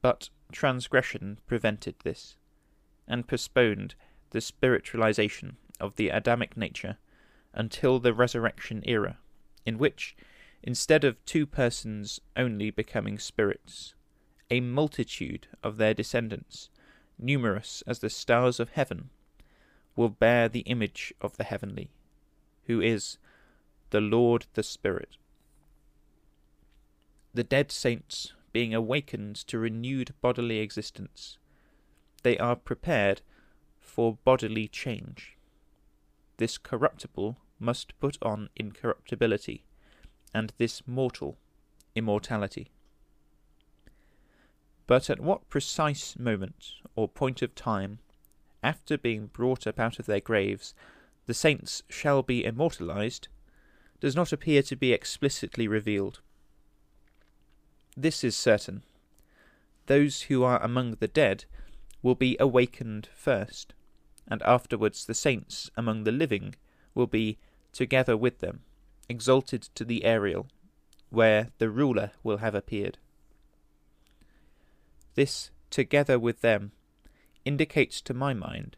But 0.00 0.30
transgression 0.52 1.38
prevented 1.46 1.94
this, 2.02 2.36
and 3.06 3.28
postponed 3.28 3.94
the 4.30 4.40
spiritualization 4.40 5.56
of 5.80 5.96
the 5.96 6.08
Adamic 6.08 6.56
nature 6.56 6.98
until 7.52 7.98
the 7.98 8.14
resurrection 8.14 8.82
era, 8.86 9.18
in 9.64 9.78
which, 9.78 10.16
instead 10.62 11.04
of 11.04 11.24
two 11.24 11.46
persons 11.46 12.20
only 12.36 12.70
becoming 12.70 13.18
spirits, 13.18 13.94
a 14.50 14.60
multitude 14.60 15.48
of 15.62 15.76
their 15.76 15.94
descendants, 15.94 16.70
numerous 17.18 17.82
as 17.86 18.00
the 18.00 18.10
stars 18.10 18.60
of 18.60 18.70
heaven, 18.70 19.10
will 19.96 20.08
bear 20.08 20.48
the 20.48 20.60
image 20.60 21.12
of 21.20 21.36
the 21.36 21.44
heavenly, 21.44 21.90
who 22.66 22.80
is 22.80 23.18
the 23.90 24.00
Lord 24.00 24.46
the 24.54 24.62
Spirit. 24.62 25.16
The 27.32 27.44
dead 27.44 27.72
saints 27.72 28.32
being 28.56 28.74
awakened 28.74 29.36
to 29.36 29.58
renewed 29.58 30.14
bodily 30.22 30.60
existence, 30.60 31.36
they 32.22 32.38
are 32.38 32.56
prepared 32.56 33.20
for 33.78 34.16
bodily 34.24 34.66
change. 34.66 35.36
This 36.38 36.56
corruptible 36.56 37.36
must 37.58 37.92
put 38.00 38.16
on 38.22 38.48
incorruptibility, 38.56 39.66
and 40.32 40.54
this 40.56 40.80
mortal 40.86 41.36
immortality. 41.94 42.70
But 44.86 45.10
at 45.10 45.20
what 45.20 45.50
precise 45.50 46.18
moment 46.18 46.76
or 46.94 47.10
point 47.10 47.42
of 47.42 47.54
time, 47.54 47.98
after 48.62 48.96
being 48.96 49.26
brought 49.26 49.66
up 49.66 49.78
out 49.78 49.98
of 49.98 50.06
their 50.06 50.20
graves, 50.20 50.74
the 51.26 51.34
saints 51.34 51.82
shall 51.90 52.22
be 52.22 52.42
immortalized, 52.42 53.28
does 54.00 54.16
not 54.16 54.32
appear 54.32 54.62
to 54.62 54.76
be 54.76 54.94
explicitly 54.94 55.68
revealed. 55.68 56.22
This 57.96 58.22
is 58.22 58.36
certain. 58.36 58.82
Those 59.86 60.22
who 60.22 60.42
are 60.42 60.62
among 60.62 60.96
the 60.96 61.08
dead 61.08 61.46
will 62.02 62.14
be 62.14 62.36
awakened 62.38 63.08
first, 63.14 63.72
and 64.28 64.42
afterwards 64.42 65.06
the 65.06 65.14
saints 65.14 65.70
among 65.76 66.04
the 66.04 66.12
living 66.12 66.56
will 66.94 67.06
be, 67.06 67.38
together 67.72 68.16
with 68.16 68.40
them, 68.40 68.60
exalted 69.08 69.62
to 69.74 69.84
the 69.84 70.04
aerial, 70.04 70.46
where 71.10 71.48
the 71.58 71.70
ruler 71.70 72.10
will 72.22 72.38
have 72.38 72.54
appeared. 72.54 72.98
This, 75.14 75.50
together 75.70 76.18
with 76.18 76.42
them, 76.42 76.72
indicates 77.44 78.00
to 78.02 78.12
my 78.12 78.34
mind 78.34 78.76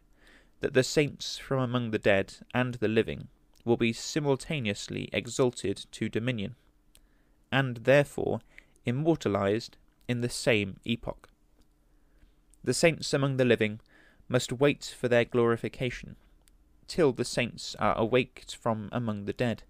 that 0.61 0.73
the 0.73 0.83
saints 0.83 1.37
from 1.37 1.59
among 1.59 1.91
the 1.91 1.99
dead 1.99 2.35
and 2.53 2.75
the 2.75 2.87
living 2.87 3.27
will 3.65 3.77
be 3.77 3.91
simultaneously 3.91 5.09
exalted 5.11 5.85
to 5.91 6.07
dominion, 6.07 6.55
and 7.51 7.77
therefore 7.77 8.41
immortalized 8.89 9.77
in 10.07 10.19
the 10.19 10.29
same 10.29 10.81
epoch. 10.83 11.29
The 12.61 12.73
saints 12.73 13.13
among 13.13 13.37
the 13.37 13.45
living 13.45 13.79
must 14.27 14.51
wait 14.51 14.93
for 14.99 15.07
their 15.07 15.23
glorification, 15.23 16.17
till 16.87 17.13
the 17.13 17.23
saints 17.23 17.75
are 17.79 17.97
awaked 17.97 18.55
from 18.55 18.89
among 18.91 19.25
the 19.25 19.33
dead. 19.33 19.63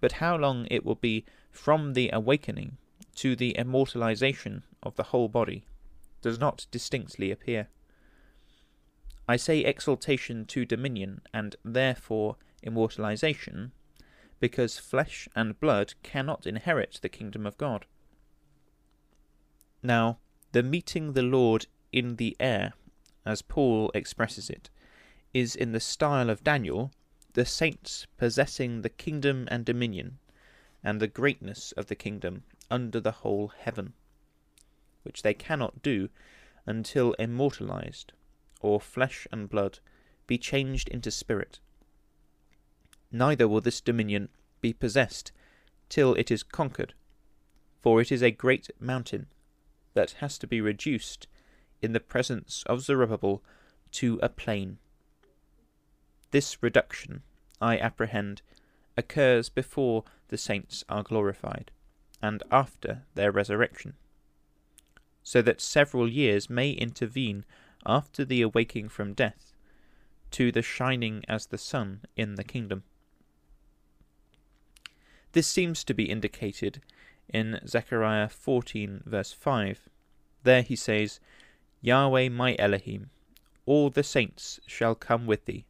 But 0.00 0.12
how 0.12 0.36
long 0.36 0.68
it 0.70 0.84
will 0.84 0.94
be 0.94 1.24
from 1.50 1.94
the 1.94 2.10
awakening 2.12 2.76
to 3.16 3.34
the 3.34 3.56
immortalization 3.58 4.62
of 4.82 4.94
the 4.96 5.04
whole 5.04 5.28
body 5.28 5.64
does 6.22 6.38
not 6.38 6.66
distinctly 6.70 7.30
appear. 7.30 7.68
I 9.28 9.36
say 9.36 9.60
exaltation 9.60 10.44
to 10.46 10.64
dominion, 10.64 11.22
and 11.34 11.56
therefore 11.64 12.36
immortalization, 12.62 13.72
because 14.38 14.78
flesh 14.78 15.28
and 15.34 15.58
blood 15.58 15.94
cannot 16.02 16.46
inherit 16.46 16.98
the 17.02 17.08
kingdom 17.08 17.46
of 17.46 17.58
God. 17.58 17.86
Now, 19.86 20.18
the 20.50 20.64
meeting 20.64 21.12
the 21.12 21.22
Lord 21.22 21.66
in 21.92 22.16
the 22.16 22.36
air, 22.40 22.72
as 23.24 23.40
Paul 23.40 23.92
expresses 23.94 24.50
it, 24.50 24.68
is 25.32 25.54
in 25.54 25.70
the 25.70 25.78
style 25.78 26.28
of 26.28 26.42
Daniel, 26.42 26.90
the 27.34 27.44
saints 27.44 28.08
possessing 28.16 28.82
the 28.82 28.88
kingdom 28.88 29.46
and 29.48 29.64
dominion, 29.64 30.18
and 30.82 31.00
the 31.00 31.06
greatness 31.06 31.70
of 31.70 31.86
the 31.86 31.94
kingdom 31.94 32.42
under 32.68 32.98
the 32.98 33.12
whole 33.22 33.52
heaven 33.60 33.92
which 35.04 35.22
they 35.22 35.34
cannot 35.34 35.82
do 35.82 36.08
until 36.66 37.12
immortalized, 37.12 38.12
or 38.60 38.80
flesh 38.80 39.28
and 39.30 39.48
blood, 39.48 39.78
be 40.26 40.36
changed 40.36 40.88
into 40.88 41.12
spirit. 41.12 41.60
Neither 43.12 43.46
will 43.46 43.60
this 43.60 43.80
dominion 43.80 44.30
be 44.60 44.72
possessed 44.72 45.30
till 45.88 46.14
it 46.14 46.32
is 46.32 46.42
conquered, 46.42 46.94
for 47.82 48.00
it 48.00 48.10
is 48.10 48.20
a 48.20 48.32
great 48.32 48.68
mountain 48.80 49.28
that 49.96 50.12
has 50.20 50.38
to 50.38 50.46
be 50.46 50.60
reduced 50.60 51.26
in 51.82 51.92
the 51.92 52.00
presence 52.00 52.62
of 52.66 52.82
Zerubbabel 52.82 53.42
to 53.92 54.20
a 54.22 54.28
plain. 54.28 54.78
This 56.30 56.62
reduction, 56.62 57.22
I 57.60 57.76
apprehend, 57.78 58.42
occurs 58.96 59.48
before 59.48 60.04
the 60.28 60.38
saints 60.38 60.84
are 60.88 61.02
glorified, 61.02 61.72
and 62.22 62.44
after 62.52 63.02
their 63.16 63.32
resurrection 63.32 63.94
so 65.26 65.42
that 65.42 65.60
several 65.60 66.08
years 66.08 66.48
may 66.48 66.70
intervene 66.70 67.44
after 67.84 68.24
the 68.24 68.42
awaking 68.42 68.88
from 68.88 69.12
death 69.12 69.56
to 70.30 70.52
the 70.52 70.62
shining 70.62 71.24
as 71.26 71.46
the 71.46 71.58
sun 71.58 72.00
in 72.14 72.36
the 72.36 72.44
kingdom. 72.44 72.84
This 75.32 75.48
seems 75.48 75.82
to 75.82 75.94
be 75.94 76.08
indicated 76.08 76.80
in 77.28 77.60
Zechariah 77.66 78.28
14, 78.28 79.02
verse 79.06 79.32
5. 79.32 79.88
There 80.42 80.62
he 80.62 80.76
says, 80.76 81.20
Yahweh 81.80 82.28
my 82.28 82.56
Elohim, 82.58 83.10
all 83.64 83.90
the 83.90 84.02
saints 84.02 84.60
shall 84.66 84.94
come 84.94 85.26
with 85.26 85.44
thee. 85.44 85.64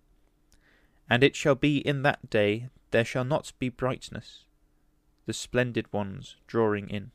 And 1.09 1.23
it 1.23 1.37
shall 1.37 1.55
be 1.55 1.79
in 1.79 2.03
that 2.03 2.31
day 2.31 2.69
there 2.90 3.05
shall 3.05 3.25
not 3.25 3.53
be 3.59 3.69
brightness, 3.69 4.45
the 5.25 5.33
splendid 5.33 5.92
ones 5.92 6.37
drawing 6.47 6.88
in 6.88 7.11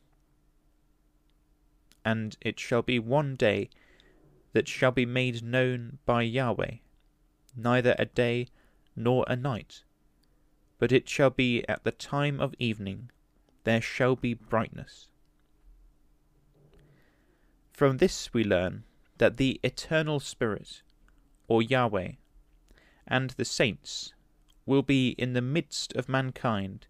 and 2.03 2.37
it 2.41 2.59
shall 2.59 2.81
be 2.81 2.99
one 2.99 3.35
day 3.35 3.69
that 4.53 4.67
shall 4.67 4.91
be 4.91 5.05
made 5.05 5.43
known 5.43 5.99
by 6.05 6.21
Yahweh, 6.21 6.75
neither 7.55 7.95
a 7.97 8.05
day 8.05 8.47
nor 8.95 9.23
a 9.27 9.35
night, 9.35 9.83
but 10.79 10.91
it 10.91 11.07
shall 11.07 11.29
be 11.29 11.63
at 11.69 11.83
the 11.83 11.91
time 11.91 12.39
of 12.39 12.55
evening, 12.59 13.09
there 13.63 13.81
shall 13.81 14.15
be 14.15 14.33
brightness. 14.33 15.07
From 17.71 17.97
this 17.97 18.33
we 18.33 18.43
learn 18.43 18.83
that 19.17 19.37
the 19.37 19.59
Eternal 19.63 20.19
Spirit, 20.19 20.81
or 21.47 21.61
Yahweh, 21.61 22.13
and 23.07 23.31
the 23.31 23.45
saints 23.45 24.13
will 24.65 24.81
be 24.81 25.09
in 25.11 25.33
the 25.33 25.41
midst 25.41 25.93
of 25.95 26.07
mankind 26.07 26.87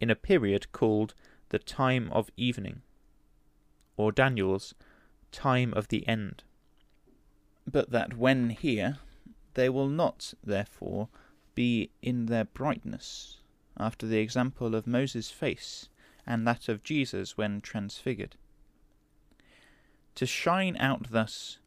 in 0.00 0.10
a 0.10 0.16
period 0.16 0.72
called 0.72 1.14
the 1.50 1.58
time 1.58 2.10
of 2.12 2.30
evening 2.36 2.82
or 3.96 4.12
Daniel's 4.12 4.74
time 5.32 5.72
of 5.74 5.88
the 5.88 6.06
end. 6.06 6.42
But 7.66 7.90
that 7.90 8.16
when 8.16 8.50
here, 8.50 8.98
they 9.54 9.68
will 9.68 9.88
not, 9.88 10.34
therefore, 10.44 11.08
be 11.54 11.90
in 12.02 12.26
their 12.26 12.44
brightness, 12.44 13.40
after 13.78 14.06
the 14.06 14.18
example 14.18 14.74
of 14.74 14.86
Moses' 14.86 15.30
face 15.30 15.88
and 16.26 16.46
that 16.46 16.68
of 16.68 16.82
Jesus 16.82 17.36
when 17.36 17.60
transfigured. 17.60 18.36
To 20.16 20.26
shine 20.26 20.76
out 20.78 21.10
thus 21.10 21.58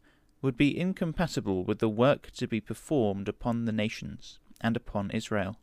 would 0.42 0.58
be 0.58 0.78
incompatible 0.78 1.64
with 1.64 1.80
the 1.80 1.90
work 1.90 2.32
to 2.32 2.48
be 2.48 2.62
performed 2.62 3.28
upon 3.28 3.66
the 3.66 3.72
nations 3.72 4.40
and 4.62 4.76
upon 4.76 5.12
Israel, 5.12 5.58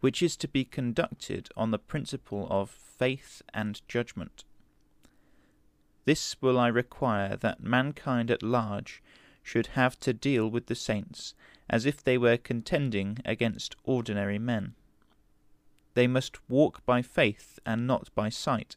which 0.00 0.22
is 0.22 0.36
to 0.36 0.48
be 0.48 0.64
conducted 0.64 1.48
on 1.56 1.70
the 1.70 1.78
principle 1.78 2.46
of 2.50 2.70
faith 2.70 3.42
and 3.52 3.80
judgment. 3.88 4.44
This 6.04 6.40
will 6.42 6.58
I 6.58 6.68
require 6.68 7.36
that 7.36 7.62
mankind 7.62 8.30
at 8.30 8.42
large 8.42 9.02
should 9.42 9.68
have 9.68 9.98
to 10.00 10.12
deal 10.12 10.48
with 10.48 10.66
the 10.66 10.74
saints 10.74 11.34
as 11.68 11.86
if 11.86 12.02
they 12.02 12.18
were 12.18 12.36
contending 12.36 13.18
against 13.24 13.76
ordinary 13.84 14.38
men. 14.38 14.74
They 15.94 16.06
must 16.06 16.48
walk 16.48 16.84
by 16.84 17.02
faith 17.02 17.58
and 17.64 17.86
not 17.86 18.14
by 18.14 18.28
sight, 18.28 18.76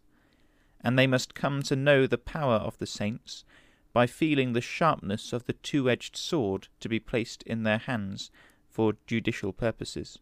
and 0.82 0.98
they 0.98 1.08
must 1.08 1.36
come 1.36 1.62
to 1.64 1.76
know 1.76 2.08
the 2.08 2.18
power 2.18 2.56
of 2.56 2.78
the 2.78 2.86
saints 2.86 3.44
by 3.92 4.06
feeling 4.06 4.54
the 4.54 4.62
sharpness 4.62 5.34
of 5.34 5.46
the 5.46 5.54
two 5.54 5.90
edged 5.90 6.16
sword 6.16 6.68
to 6.80 6.88
be 6.88 7.00
placed 7.00 7.42
in 7.44 7.64
their 7.64 7.80
hands 7.80 8.30
for 8.70 8.94
judicial 9.08 9.52
purposes. 9.52 10.20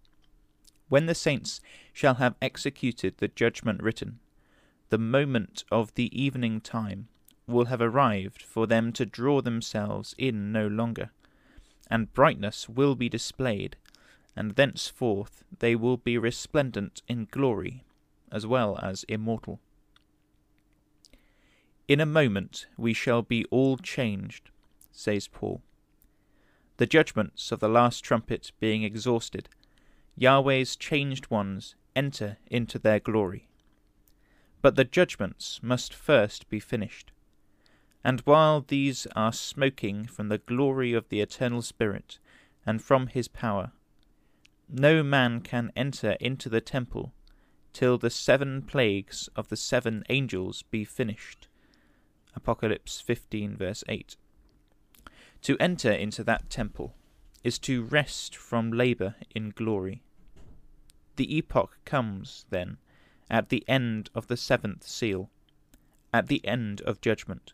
When 0.88 1.08
the 1.08 1.16
saints 1.16 1.60
shall 1.92 2.16
have 2.16 2.36
executed 2.42 3.18
the 3.18 3.28
judgment 3.28 3.84
written, 3.84 4.20
the 4.90 4.98
moment 4.98 5.64
of 5.72 5.94
the 5.96 6.18
evening 6.18 6.62
time 6.62 7.10
will 7.48 7.66
have 7.66 7.82
arrived 7.82 8.42
for 8.42 8.66
them 8.66 8.94
to 8.94 9.06
draw 9.06 9.42
themselves 9.42 10.16
in 10.18 10.52
no 10.52 10.68
longer, 10.68 11.12
and 11.90 12.14
brightness 12.14 12.70
will 12.70 12.96
be 12.96 13.10
displayed, 13.10 13.76
and 14.36 14.56
thenceforth 14.56 15.44
they 15.60 15.76
will 15.76 15.98
be 15.98 16.18
resplendent 16.18 17.02
in 17.08 17.28
glory 17.32 17.84
as 18.32 18.46
well 18.46 18.78
as 18.82 19.06
immortal. 19.08 19.60
In 21.88 22.00
a 22.00 22.06
moment 22.06 22.66
we 22.78 22.94
shall 22.94 23.22
be 23.22 23.46
all 23.46 23.78
changed, 23.78 24.50
says 24.92 25.28
Paul. 25.28 25.62
The 26.78 26.88
judgments 26.88 27.52
of 27.52 27.60
the 27.60 27.70
last 27.70 28.04
trumpet 28.04 28.52
being 28.60 28.84
exhausted, 28.84 29.48
Yahweh's 30.18 30.76
changed 30.76 31.30
ones 31.30 31.76
enter 31.96 32.38
into 32.48 32.80
their 32.80 33.00
glory. 33.00 33.48
But 34.62 34.76
the 34.76 34.84
judgments 34.84 35.62
must 35.62 35.94
first 35.94 36.50
be 36.50 36.60
finished. 36.60 37.12
And 38.04 38.22
while 38.22 38.62
these 38.62 39.08
are 39.16 39.32
smoking 39.32 40.06
from 40.06 40.30
the 40.30 40.40
glory 40.40 40.94
of 40.94 41.10
the 41.10 41.22
eternal 41.22 41.62
Spirit 41.62 42.20
and 42.66 42.82
from 42.82 43.08
his 43.08 43.28
power, 43.28 43.72
no 44.70 45.04
man 45.04 45.42
can 45.42 45.72
enter 45.76 46.18
into 46.20 46.50
the 46.50 46.62
temple 46.62 47.14
till 47.74 47.98
the 47.98 48.10
seven 48.10 48.62
plagues 48.62 49.30
of 49.36 49.50
the 49.50 49.58
seven 49.58 50.04
angels 50.10 50.64
be 50.64 50.84
finished. 50.84 51.48
Apocalypse 52.36 53.02
15, 53.02 53.56
verse 53.58 53.84
8. 53.88 54.16
To 55.44 55.58
enter 55.60 55.92
into 55.92 56.24
that 56.24 56.50
temple 56.50 56.96
is 57.44 57.60
to 57.60 57.84
rest 57.84 58.36
from 58.36 58.72
labour 58.72 59.16
in 59.34 59.52
glory. 59.52 60.02
The 61.18 61.38
epoch 61.38 61.78
comes, 61.86 62.46
then, 62.50 62.78
at 63.30 63.50
the 63.50 63.64
end 63.68 64.10
of 64.16 64.28
the 64.28 64.38
seventh 64.38 64.84
seal, 64.84 65.30
at 66.14 66.28
the 66.28 66.46
end 66.48 66.82
of 66.82 67.02
judgment, 67.02 67.54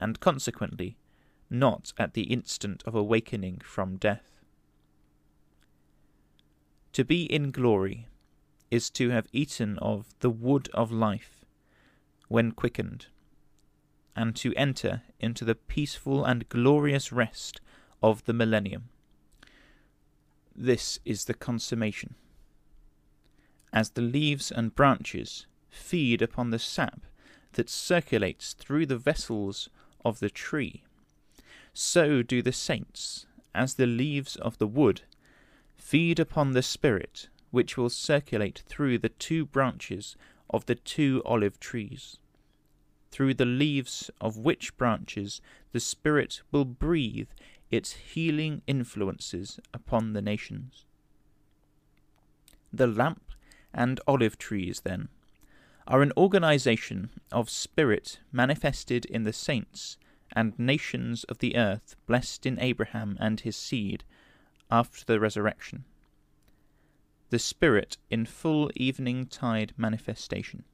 and 0.00 0.20
consequently 0.20 0.96
not 1.50 1.92
at 1.98 2.14
the 2.14 2.24
instant 2.24 2.82
of 2.86 2.94
awakening 2.94 3.60
from 3.64 3.96
death. 3.96 4.37
To 6.92 7.04
be 7.04 7.24
in 7.24 7.50
glory 7.50 8.08
is 8.70 8.90
to 8.90 9.10
have 9.10 9.28
eaten 9.32 9.78
of 9.78 10.14
the 10.20 10.30
wood 10.30 10.68
of 10.74 10.90
life 10.90 11.44
when 12.28 12.52
quickened, 12.52 13.06
and 14.14 14.34
to 14.36 14.54
enter 14.54 15.02
into 15.20 15.44
the 15.44 15.54
peaceful 15.54 16.24
and 16.24 16.48
glorious 16.48 17.12
rest 17.12 17.60
of 18.02 18.24
the 18.24 18.32
millennium. 18.32 18.88
This 20.54 20.98
is 21.04 21.24
the 21.26 21.34
consummation 21.34 22.16
as 23.72 23.90
the 23.90 24.02
leaves 24.02 24.50
and 24.50 24.74
branches 24.74 25.46
feed 25.68 26.22
upon 26.22 26.50
the 26.50 26.58
sap 26.58 27.04
that 27.52 27.68
circulates 27.68 28.54
through 28.54 28.86
the 28.86 28.98
vessels 28.98 29.68
of 30.04 30.20
the 30.20 30.30
tree, 30.30 30.82
so 31.72 32.22
do 32.22 32.42
the 32.42 32.52
saints, 32.52 33.26
as 33.54 33.74
the 33.74 33.86
leaves 33.86 34.36
of 34.36 34.58
the 34.58 34.66
wood, 34.66 35.02
feed 35.78 36.18
upon 36.18 36.52
the 36.52 36.62
Spirit 36.62 37.28
which 37.50 37.76
will 37.78 37.88
circulate 37.88 38.62
through 38.66 38.98
the 38.98 39.08
two 39.08 39.46
branches 39.46 40.16
of 40.50 40.66
the 40.66 40.74
two 40.74 41.22
olive 41.24 41.58
trees, 41.58 42.18
through 43.10 43.32
the 43.32 43.46
leaves 43.46 44.10
of 44.20 44.36
which 44.36 44.76
branches 44.76 45.40
the 45.72 45.80
Spirit 45.80 46.42
will 46.52 46.66
breathe 46.66 47.28
its 47.70 47.92
healing 47.92 48.60
influences 48.66 49.58
upon 49.72 50.12
the 50.12 50.22
nations. 50.22 50.84
The 52.72 52.86
lamp 52.86 53.32
and 53.72 54.00
olive 54.06 54.38
trees, 54.38 54.80
then, 54.80 55.08
are 55.86 56.02
an 56.02 56.12
organization 56.16 57.10
of 57.32 57.48
spirit 57.48 58.20
manifested 58.30 59.06
in 59.06 59.24
the 59.24 59.32
saints 59.32 59.96
and 60.32 60.58
nations 60.58 61.24
of 61.24 61.38
the 61.38 61.56
earth 61.56 61.96
blessed 62.06 62.44
in 62.44 62.60
Abraham 62.60 63.16
and 63.18 63.40
his 63.40 63.56
seed 63.56 64.04
after 64.70 65.04
the 65.04 65.20
resurrection. 65.20 65.84
The 67.30 67.38
Spirit 67.38 67.98
in 68.10 68.26
full 68.26 68.70
evening 68.74 69.26
tide 69.26 69.74
manifestation. 69.76 70.64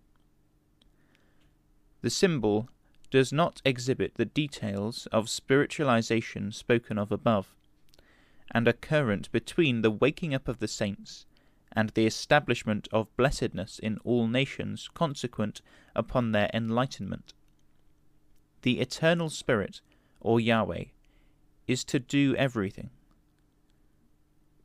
The 2.03 2.11
symbol 2.11 2.69
does 3.11 3.33
not 3.33 3.63
exhibit 3.65 4.15
the 4.17 4.25
details 4.25 5.07
of 5.13 5.27
spiritualization 5.27 6.53
spoken 6.53 6.99
of 6.99 7.11
above, 7.11 7.55
and 8.51 8.69
are 8.69 8.73
current 8.73 9.31
between 9.33 9.83
the 9.83 9.91
waking 9.91 10.35
up 10.35 10.49
of 10.49 10.59
the 10.59 10.69
saints 10.69 11.27
and 11.73 11.91
the 11.91 12.07
establishment 12.07 12.89
of 12.93 13.15
blessedness 13.17 13.79
in 13.79 13.99
all 14.05 14.29
nations 14.29 14.89
consequent 14.95 15.61
upon 15.95 16.33
their 16.33 16.51
enlightenment. 16.55 17.33
The 18.63 18.81
Eternal 18.81 19.31
Spirit, 19.31 19.81
or 20.21 20.41
Yahweh, 20.41 20.85
is 21.67 21.85
to 21.85 21.99
do 21.99 22.37
everything. 22.37 22.91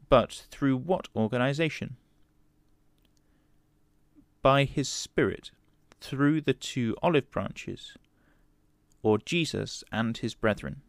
But 0.10 0.46
through 0.50 0.78
what 0.78 1.08
organization? 1.16 1.96
By 4.42 4.64
His 4.64 4.90
Spirit, 4.90 5.52
through 6.02 6.42
the 6.42 6.54
two 6.54 6.96
olive 7.04 7.30
branches, 7.30 7.96
or 9.04 9.20
Jesus 9.20 9.84
and 9.92 10.18
His 10.18 10.34
brethren, 10.34 10.82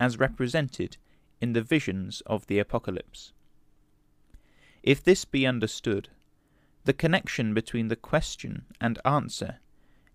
as 0.00 0.18
represented 0.18 0.96
in 1.40 1.52
the 1.52 1.62
visions 1.62 2.20
of 2.26 2.46
the 2.46 2.58
Apocalypse. 2.58 3.32
If 4.82 5.02
this 5.02 5.24
be 5.24 5.46
understood, 5.46 6.08
the 6.84 6.92
connection 6.92 7.54
between 7.54 7.88
the 7.88 7.96
question 7.96 8.64
and 8.80 8.98
answer 9.04 9.60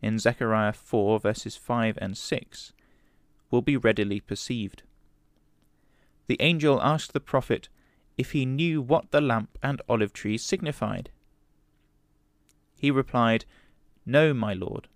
in 0.02 0.20
Zechariah 0.20 0.74
4 0.74 1.20
verses 1.20 1.56
5 1.56 1.98
and 2.02 2.18
6 2.18 2.74
will 3.50 3.62
be 3.62 3.78
readily 3.78 4.20
perceived. 4.20 4.84
The 6.28 6.38
angel 6.40 6.82
asked 6.82 7.14
the 7.14 7.20
prophet 7.20 7.70
if 8.20 8.34
he 8.34 8.46
knew 8.46 8.82
what 8.82 9.10
the 9.12 9.22
lamp 9.22 9.58
and 9.64 9.82
olive 9.90 10.14
trees 10.14 10.44
signified. 10.44 11.10
He 12.76 12.92
replied, 12.92 13.46
No, 14.06 14.34
my 14.34 14.54
lord. 14.54 14.88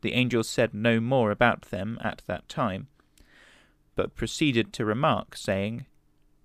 The 0.00 0.14
angel 0.14 0.44
said 0.44 0.72
no 0.72 1.00
more 1.00 1.30
about 1.30 1.62
them 1.62 1.98
at 2.00 2.22
that 2.26 2.48
time, 2.48 2.86
but 3.96 4.14
proceeded 4.14 4.72
to 4.74 4.84
remark, 4.84 5.36
saying, 5.36 5.84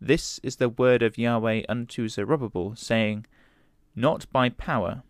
this 0.01 0.39
is 0.43 0.57
the 0.57 0.69
word 0.69 1.01
of 1.01 1.17
Yahweh 1.17 1.63
unto 1.69 2.07
Zerubbabel, 2.07 2.75
saying, 2.75 3.25
Not 3.95 4.31
by 4.31 4.49
power, 4.49 5.03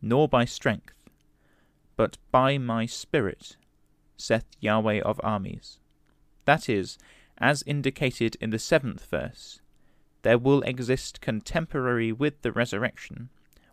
nor 0.00 0.26
by 0.28 0.44
strength, 0.44 0.94
but 1.96 2.18
by 2.30 2.58
my 2.58 2.86
Spirit, 2.86 3.56
saith 4.16 4.46
Yahweh 4.58 5.00
of 5.00 5.20
armies. 5.22 5.78
That 6.44 6.68
is, 6.68 6.98
as 7.38 7.62
indicated 7.66 8.36
in 8.40 8.50
the 8.50 8.58
seventh 8.58 9.04
verse, 9.06 9.60
there 10.22 10.38
will 10.38 10.62
exist 10.62 11.20
contemporary 11.20 12.12
with 12.12 12.42
the 12.42 12.52
resurrection, 12.52 13.28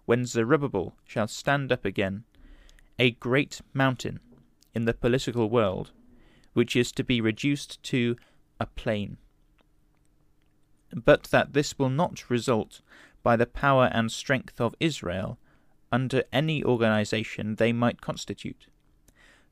when 0.05 0.25
Zerubbabel 0.25 0.95
shall 1.05 1.27
stand 1.27 1.71
up 1.71 1.85
again, 1.85 2.23
a 2.97 3.11
great 3.11 3.61
mountain 3.73 4.19
in 4.73 4.85
the 4.85 4.93
political 4.93 5.49
world, 5.49 5.91
which 6.53 6.75
is 6.75 6.91
to 6.91 7.03
be 7.03 7.21
reduced 7.21 7.81
to 7.83 8.15
a 8.59 8.65
plain 8.65 9.17
but 10.93 11.25
that 11.25 11.53
this 11.53 11.77
will 11.77 11.89
not 11.89 12.29
result 12.29 12.81
by 13.21 13.35
the 13.35 13.45
power 13.45 13.89
and 13.93 14.11
strength 14.11 14.59
of 14.59 14.75
Israel 14.79 15.37
under 15.91 16.23
any 16.31 16.63
organization 16.63 17.55
they 17.55 17.73
might 17.73 18.01
constitute. 18.01 18.67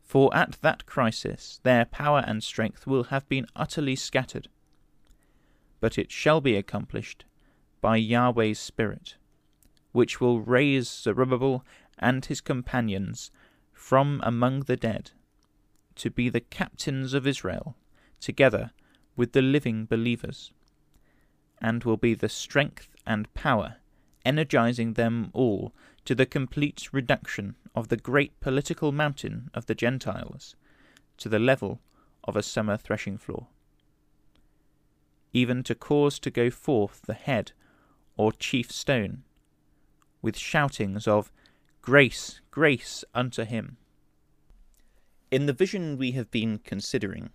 For 0.04 0.36
at 0.36 0.54
that 0.62 0.86
crisis 0.86 1.60
their 1.64 1.86
power 1.86 2.24
and 2.26 2.44
strength 2.44 2.88
will 2.88 3.06
have 3.06 3.28
been 3.28 3.48
utterly 3.56 3.96
scattered. 3.96 4.48
But 5.80 5.98
it 5.98 6.12
shall 6.12 6.42
be 6.42 6.56
accomplished 6.56 7.26
by 7.82 7.98
Yahweh's 7.98 8.60
Spirit, 8.60 9.16
which 9.92 10.20
will 10.20 10.42
raise 10.42 10.90
Zerubbabel 10.90 11.64
and 12.00 12.26
his 12.26 12.42
companions 12.42 13.32
from 13.74 14.20
among 14.24 14.62
the 14.62 14.78
dead, 14.78 15.12
to 15.96 16.10
be 16.10 16.30
the 16.30 16.42
captains 16.42 17.14
of 17.14 17.28
Israel, 17.28 17.76
together 18.20 18.72
with 19.16 19.34
the 19.34 19.42
living 19.42 19.86
believers, 19.86 20.52
and 21.60 21.84
will 21.84 21.98
be 21.98 22.14
the 22.14 22.30
strength 22.30 22.96
and 23.06 23.34
power 23.34 23.78
energizing 24.28 24.94
them 24.94 25.30
all 25.32 25.74
to 26.04 26.14
the 26.14 26.26
complete 26.26 26.90
reduction 26.92 27.56
of 27.74 27.88
the 27.88 27.96
great 27.96 28.38
political 28.42 28.92
mountain 28.92 29.50
of 29.54 29.68
the 29.68 29.76
Gentiles 29.76 30.56
to 31.16 31.30
the 31.30 31.40
level 31.40 31.80
of 32.26 32.36
a 32.36 32.44
summer 32.44 32.76
threshing 32.76 33.18
floor, 33.18 33.48
even 35.34 35.64
to 35.64 35.76
cause 35.76 36.20
to 36.20 36.32
go 36.32 36.50
forth 36.50 37.02
the 37.04 37.14
head 37.14 37.52
or 38.16 38.32
chief 38.32 38.72
stone, 38.72 39.24
with 40.22 40.38
shoutings 40.38 41.08
of 41.08 41.32
Grace, 41.82 42.42
grace 42.52 43.06
unto 43.16 43.46
him. 43.46 43.78
In 45.32 45.46
the 45.46 45.54
vision 45.54 45.98
we 45.98 46.12
have 46.12 46.30
been 46.30 46.60
considering, 46.60 47.30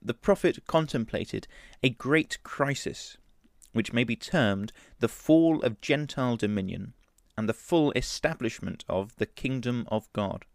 the 0.00 0.14
prophet 0.14 0.66
contemplated 0.66 1.46
a 1.82 1.90
great 1.90 2.42
crisis, 2.42 3.18
which 3.72 3.92
may 3.92 4.02
be 4.02 4.16
termed 4.16 4.72
the 5.00 5.08
fall 5.08 5.62
of 5.62 5.80
Gentile 5.82 6.36
dominion 6.36 6.94
and 7.36 7.48
the 7.48 7.52
full 7.52 7.92
establishment 7.92 8.84
of 8.88 9.14
the 9.16 9.26
kingdom 9.26 9.86
of 9.88 10.12
God. 10.14 10.46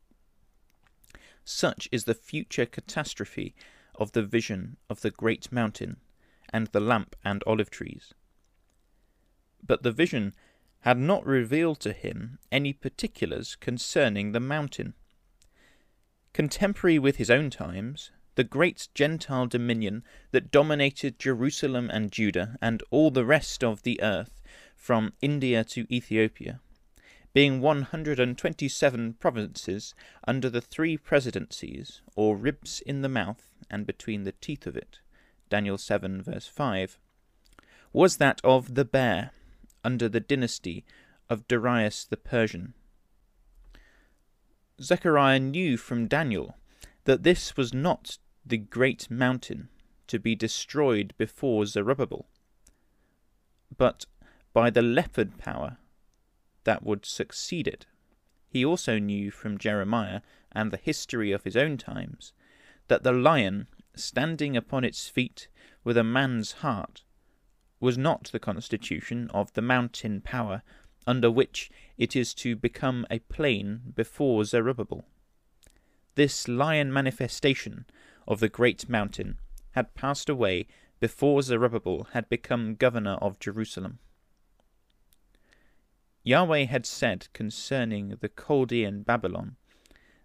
Such 1.45 1.87
is 1.91 2.05
the 2.05 2.15
future 2.15 2.65
catastrophe 2.65 3.53
of 3.93 4.13
the 4.13 4.23
vision 4.23 4.77
of 4.89 5.01
the 5.01 5.11
great 5.11 5.51
mountain 5.51 5.97
and 6.49 6.67
the 6.67 6.79
lamp 6.79 7.15
and 7.23 7.43
olive 7.45 7.69
trees. 7.69 8.13
But 9.65 9.83
the 9.83 9.91
vision 9.91 10.33
had 10.81 10.97
not 10.97 11.25
revealed 11.25 11.79
to 11.81 11.93
him 11.93 12.39
any 12.51 12.73
particulars 12.73 13.55
concerning 13.55 14.31
the 14.31 14.39
mountain. 14.39 14.93
Contemporary 16.33 16.99
with 16.99 17.17
his 17.17 17.29
own 17.29 17.49
times, 17.49 18.11
the 18.35 18.43
great 18.43 18.87
Gentile 18.93 19.47
dominion 19.47 20.03
that 20.31 20.51
dominated 20.51 21.17
Jerusalem 21.17 21.89
and 21.91 22.11
Judah 22.11 22.57
and 22.61 22.83
all 22.91 23.09
the 23.09 23.25
rest 23.25 23.63
of 23.63 23.81
the 23.81 23.99
earth 24.01 24.41
from 24.75 25.13
India 25.21 25.63
to 25.63 25.91
Ethiopia, 25.91 26.61
being 27.33 27.59
127 27.59 29.13
provinces 29.15 29.95
under 30.27 30.49
the 30.49 30.61
three 30.61 30.97
presidencies, 30.97 32.01
or 32.15 32.37
ribs 32.37 32.81
in 32.81 33.01
the 33.01 33.09
mouth 33.09 33.51
and 33.69 33.87
between 33.87 34.23
the 34.23 34.31
teeth 34.31 34.67
of 34.67 34.77
it, 34.77 34.99
Daniel 35.49 35.77
7 35.77 36.21
verse 36.21 36.47
5, 36.47 36.97
was 37.93 38.17
that 38.17 38.41
of 38.43 38.75
the 38.75 38.85
bear, 38.85 39.31
under 39.83 40.09
the 40.09 40.19
dynasty 40.19 40.85
of 41.29 41.47
Darius 41.47 42.05
the 42.05 42.17
Persian. 42.17 42.73
Zechariah 44.81 45.39
knew 45.39 45.77
from 45.77 46.07
Daniel 46.07 46.55
that 47.05 47.23
this 47.23 47.57
was 47.57 47.73
not 47.73 48.17
the 48.45 48.57
great 48.57 49.09
mountain 49.09 49.69
to 50.07 50.19
be 50.19 50.35
destroyed 50.35 51.13
before 51.17 51.65
Zerubbabel, 51.65 52.27
but 53.75 54.05
by 54.53 54.69
the 54.69 54.81
leopard 54.81 55.37
power 55.37 55.77
that 56.63 56.83
would 56.83 57.05
succeed 57.05 57.67
it. 57.67 57.85
He 58.49 58.63
also 58.63 58.99
knew 58.99 59.31
from 59.31 59.57
Jeremiah 59.57 60.21
and 60.51 60.71
the 60.71 60.77
history 60.77 61.31
of 61.31 61.43
his 61.43 61.55
own 61.55 61.77
times 61.77 62.33
that 62.87 63.03
the 63.03 63.11
lion, 63.11 63.67
standing 63.97 64.55
upon 64.55 64.83
its 64.83 65.07
feet 65.07 65.47
with 65.83 65.97
a 65.97 66.03
man's 66.03 66.53
heart, 66.63 67.03
was 67.79 67.97
not 67.97 68.25
the 68.31 68.39
constitution 68.39 69.29
of 69.33 69.53
the 69.53 69.61
mountain 69.61 70.21
power 70.21 70.63
under 71.05 71.31
which 71.31 71.69
it 71.97 72.15
is 72.15 72.33
to 72.33 72.55
become 72.55 73.05
a 73.09 73.19
plain 73.19 73.93
before 73.95 74.43
Zerubbabel. 74.43 75.05
This 76.15 76.47
lion 76.47 76.91
manifestation 76.91 77.85
of 78.27 78.39
the 78.39 78.49
great 78.49 78.89
mountain 78.89 79.37
had 79.71 79.95
passed 79.95 80.29
away 80.29 80.67
before 80.99 81.41
Zerubbabel 81.41 82.07
had 82.11 82.27
become 82.27 82.75
governor 82.75 83.13
of 83.15 83.39
Jerusalem. 83.39 83.99
Yahweh 86.23 86.65
had 86.65 86.85
said 86.85 87.27
concerning 87.33 88.17
the 88.19 88.29
Chaldean 88.29 89.03
Babylon 89.03 89.55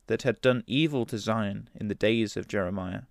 that 0.08 0.22
had 0.22 0.40
done 0.40 0.64
evil 0.66 1.06
to 1.06 1.18
Zion 1.18 1.68
in 1.74 1.88
the 1.88 1.94
days 1.94 2.36
of 2.36 2.48
Jeremiah 2.48 3.02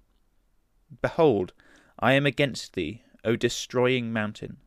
Behold, 1.02 1.54
I 2.00 2.14
am 2.14 2.26
against 2.26 2.74
thee, 2.74 3.04
O 3.24 3.36
destroying 3.36 4.12
mountain, 4.12 4.58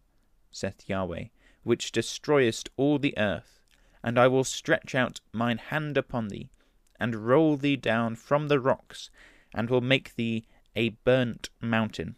saith 0.51 0.89
Yahweh, 0.89 1.27
which 1.65 1.93
destroyest 1.93 2.71
all 2.77 2.99
the 2.99 3.17
earth, 3.19 3.61
and 4.03 4.19
I 4.19 4.29
will 4.29 4.45
stretch 4.45 4.95
out 4.95 5.21
mine 5.33 5.59
hand 5.59 5.97
upon 5.97 6.29
thee, 6.29 6.51
and 6.99 7.27
roll 7.27 7.57
thee 7.57 7.77
down 7.77 8.17
from 8.17 8.49
the 8.49 8.61
rocks, 8.61 9.11
and 9.55 9.69
will 9.69 9.81
make 9.81 10.15
thee 10.15 10.47
a 10.77 10.91
burnt 10.91 11.51
mountain. 11.61 12.17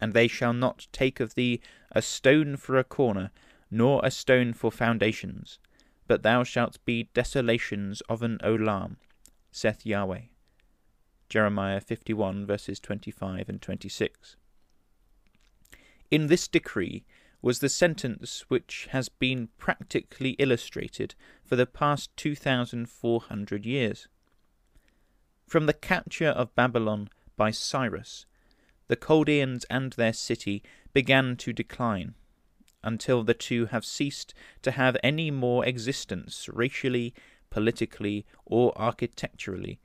And 0.00 0.12
they 0.12 0.28
shall 0.28 0.52
not 0.52 0.86
take 0.92 1.20
of 1.20 1.34
thee 1.34 1.60
a 1.92 2.00
stone 2.00 2.56
for 2.56 2.78
a 2.78 2.84
corner, 2.84 3.30
nor 3.70 4.00
a 4.04 4.10
stone 4.10 4.52
for 4.52 4.70
foundations, 4.70 5.58
but 6.06 6.22
thou 6.22 6.44
shalt 6.44 6.82
be 6.84 7.10
desolations 7.14 8.00
of 8.02 8.22
an 8.22 8.38
olam, 8.42 8.96
saith 9.50 9.84
Yahweh. 9.84 10.22
Jeremiah 11.28 11.80
51 11.80 12.46
verses 12.46 12.80
25 12.80 13.48
and 13.48 13.60
26. 13.60 14.36
In 16.10 16.28
this 16.28 16.48
decree 16.48 17.04
was 17.42 17.58
the 17.58 17.68
sentence 17.68 18.44
which 18.48 18.88
has 18.90 19.08
been 19.08 19.48
practically 19.58 20.30
illustrated 20.38 21.14
for 21.44 21.54
the 21.54 21.66
past 21.66 22.16
2,400 22.16 23.66
years. 23.66 24.08
From 25.46 25.66
the 25.66 25.74
capture 25.74 26.28
of 26.28 26.54
Babylon 26.54 27.10
by 27.36 27.50
Cyrus, 27.50 28.26
the 28.88 28.96
Chaldeans 28.96 29.64
and 29.70 29.92
their 29.92 30.14
city 30.14 30.62
began 30.94 31.36
to 31.36 31.52
decline, 31.52 32.14
until 32.82 33.22
the 33.22 33.34
two 33.34 33.66
have 33.66 33.84
ceased 33.84 34.32
to 34.62 34.72
have 34.72 34.96
any 35.02 35.30
more 35.30 35.64
existence 35.64 36.48
racially, 36.52 37.14
politically, 37.50 38.24
or 38.46 38.76
architecturally 38.76 39.78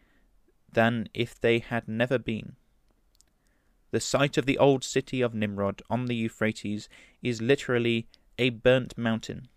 than 0.74 1.08
if 1.14 1.40
they 1.40 1.60
had 1.60 1.88
never 1.88 2.18
been. 2.18 2.56
The 3.92 4.00
site 4.00 4.38
of 4.38 4.46
the 4.46 4.58
old 4.58 4.84
city 4.84 5.22
of 5.22 5.36
Nimrod 5.36 5.82
on 5.90 6.06
the 6.06 6.16
Euphrates 6.16 6.90
is 7.22 7.42
literally 7.42 8.08
a 8.40 8.50
burnt 8.50 8.98
mountain, 8.98 9.48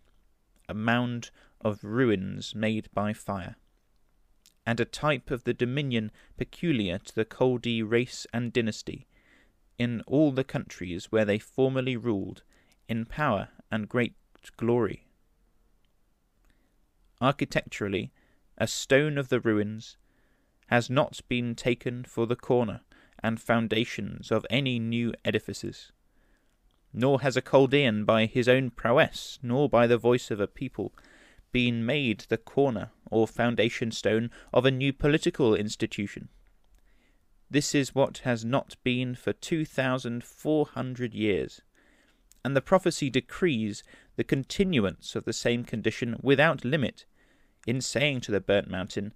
a 0.68 0.74
mound 0.74 1.31
of 1.61 1.83
ruins 1.83 2.55
made 2.55 2.88
by 2.92 3.12
fire, 3.12 3.57
and 4.66 4.79
a 4.79 4.85
type 4.85 5.31
of 5.31 5.44
the 5.44 5.55
dominion 5.55 6.11
peculiar 6.37 6.98
to 6.98 7.14
the 7.14 7.24
Chaldee 7.24 7.83
race 7.83 8.26
and 8.33 8.52
dynasty 8.52 9.07
in 9.79 10.02
all 10.07 10.33
the 10.33 10.44
countries 10.44 11.11
where 11.11 11.24
they 11.24 11.38
formerly 11.38 11.96
ruled 11.96 12.42
in 12.88 13.05
power 13.05 13.48
and 13.70 13.88
great 13.88 14.14
glory. 14.57 15.07
Architecturally, 17.20 18.12
a 18.59 18.66
stone 18.66 19.18
of 19.18 19.29
the 19.29 19.40
ruins 19.40 19.96
has 20.66 20.90
not 20.90 21.20
been 21.29 21.55
taken 21.55 22.05
for 22.05 22.26
the 22.26 22.37
corner 22.37 22.81
and 23.22 23.40
foundations 23.40 24.31
of 24.31 24.44
any 24.50 24.79
new 24.79 25.12
edifices. 25.24 25.92
Nor 26.92 27.20
has 27.20 27.37
a 27.37 27.42
Chaldean 27.42 28.05
by 28.05 28.26
his 28.26 28.48
own 28.48 28.70
prowess, 28.70 29.38
nor 29.42 29.68
by 29.68 29.87
the 29.87 29.98
voice 29.98 30.31
of 30.31 30.40
a 30.40 30.46
people, 30.46 30.92
been 31.52 31.87
made 31.87 32.26
the 32.29 32.37
corner 32.37 32.90
or 33.11 33.26
foundation 33.26 33.90
stone 33.90 34.31
of 34.52 34.64
a 34.64 34.70
new 34.70 34.92
political 34.92 35.55
institution. 35.55 36.29
This 37.50 37.74
is 37.74 37.94
what 37.94 38.18
has 38.18 38.44
not 38.44 38.76
been 38.83 39.14
for 39.14 39.33
two 39.33 39.64
thousand 39.64 40.24
four 40.24 40.66
hundred 40.66 41.14
years, 41.14 41.61
and 42.44 42.57
the 42.57 42.61
prophecy 42.61 43.09
decrees 43.09 43.83
the 44.16 44.24
continuance 44.24 45.14
of 45.14 45.24
the 45.24 45.33
same 45.33 45.64
condition 45.64 46.16
without 46.20 46.64
limit, 46.64 47.07
in 47.66 47.80
saying 47.80 48.20
to 48.22 48.32
the 48.32 48.41
burnt 48.41 48.68
mountain, 48.68 49.12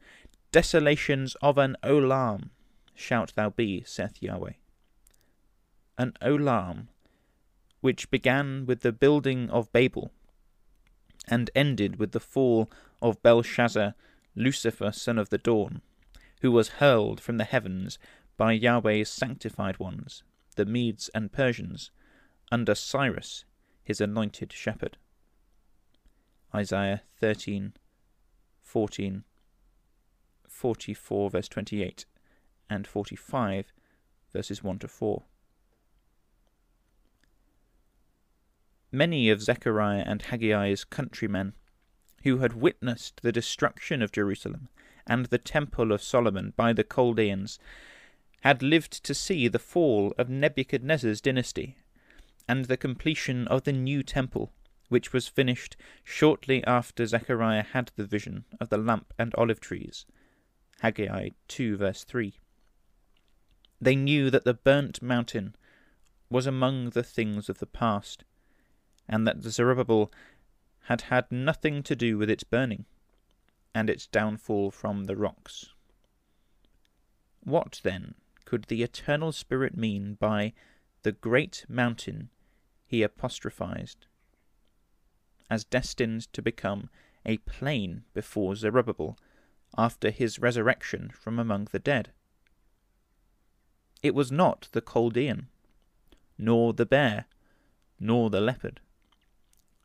Desolations 0.53 1.37
of 1.41 1.59
an 1.59 1.77
Olam, 1.85 2.51
shalt 2.95 3.35
thou 3.37 3.51
be, 3.51 3.85
saith 3.87 4.21
Yahweh. 4.21 4.55
An 5.97 6.15
Olam, 6.21 6.89
which 7.81 8.11
began 8.11 8.67
with 8.67 8.81
the 8.81 8.91
building 8.91 9.49
of 9.51 9.73
Babel, 9.73 10.11
and 11.29 11.51
ended 11.55 12.01
with 12.01 12.11
the 12.11 12.21
fall 12.21 12.69
of 13.01 13.23
Belshazzar, 13.23 13.95
Lucifer, 14.35 14.91
son 14.91 15.19
of 15.19 15.29
the 15.29 15.39
dawn, 15.39 15.83
who 16.41 16.51
was 16.51 16.81
hurled 16.81 17.21
from 17.21 17.37
the 17.37 17.45
heavens 17.45 17.99
by 18.37 18.53
Yahweh's 18.53 19.09
sanctified 19.09 19.79
ones, 19.79 20.25
the 20.57 20.67
Medes 20.67 21.11
and 21.15 21.31
Persians, 21.31 21.93
under 22.51 22.75
Cyrus, 22.75 23.45
his 23.85 24.01
anointed 24.01 24.53
shepherd. 24.53 24.97
Isaiah 26.53 27.03
13, 27.19 27.75
14, 28.63 29.25
44, 30.61 31.31
verse 31.31 31.49
28 31.49 32.05
and 32.69 32.87
45, 32.87 33.73
verses 34.31 34.63
1 34.63 34.79
to 34.81 34.89
4. 34.89 35.23
Many 38.93 39.31
of 39.31 39.41
Zechariah 39.41 40.05
and 40.07 40.21
Haggai's 40.21 40.85
countrymen, 40.85 41.55
who 42.25 42.41
had 42.41 42.53
witnessed 42.53 43.23
the 43.23 43.33
destruction 43.33 44.03
of 44.03 44.13
Jerusalem 44.13 44.69
and 45.07 45.25
the 45.27 45.39
Temple 45.39 45.93
of 45.93 46.03
Solomon 46.03 46.53
by 46.55 46.75
the 46.75 46.85
Chaldeans, 46.85 47.59
had 48.43 48.63
lived 48.63 49.03
to 49.05 49.15
see 49.15 49.49
the 49.49 49.59
fall 49.59 50.13
of 50.19 50.29
Nebuchadnezzar's 50.29 51.23
dynasty 51.23 51.79
and 52.47 52.67
the 52.67 52.77
completion 52.77 53.49
of 53.49 53.65
the 53.65 53.73
new 53.73 54.03
temple, 54.03 54.53
which 54.91 55.15
was 55.15 55.27
finished 55.27 55.79
shortly 56.05 56.63
after 56.65 57.07
Zechariah 57.07 57.63
had 57.63 57.93
the 57.97 58.05
vision 58.05 58.45
of 58.61 58.69
the 58.69 58.77
lamp 58.77 59.15
and 59.19 59.35
olive 59.37 59.61
trees. 59.61 60.05
Haggai 60.81 61.31
2 61.49 61.77
verse 61.77 62.05
3. 62.05 62.39
They 63.83 63.95
knew 63.95 64.31
that 64.31 64.45
the 64.45 64.55
burnt 64.55 65.03
mountain 65.03 65.55
was 66.31 66.47
among 66.47 66.91
the 66.91 67.03
things 67.03 67.51
of 67.51 67.59
the 67.59 67.67
past, 67.67 68.25
and 69.07 69.27
that 69.27 69.43
Zerubbabel 69.43 70.11
had 70.85 71.03
had 71.03 71.31
nothing 71.31 71.83
to 71.83 71.95
do 71.95 72.17
with 72.17 72.31
its 72.31 72.45
burning 72.45 72.87
and 73.75 73.91
its 73.91 74.07
downfall 74.07 74.71
from 74.71 75.05
the 75.05 75.17
rocks. 75.17 75.69
What, 77.41 77.81
then, 77.83 78.15
could 78.47 78.65
the 78.65 78.83
Eternal 78.83 79.33
Spirit 79.33 79.77
mean 79.77 80.15
by 80.15 80.55
the 81.03 81.13
great 81.13 81.67
mountain 81.69 82.31
he 82.87 83.03
apostrophized, 83.03 84.07
as 85.51 85.63
destined 85.65 86.33
to 86.33 86.41
become 86.41 86.89
a 87.27 87.37
plain 87.39 88.05
before 88.15 88.57
Zerubbabel 88.57 89.19
after 89.77 90.11
his 90.11 90.39
resurrection 90.39 91.11
from 91.11 91.39
among 91.39 91.69
the 91.71 91.79
dead? 91.79 92.11
It 94.03 94.15
was 94.15 94.33
not 94.33 94.69
the 94.73 94.81
Chaldean, 94.81 95.49
nor 96.39 96.73
the 96.73 96.87
bear, 96.87 97.27
nor 97.99 98.31
the 98.31 98.41
leopard. 98.41 98.81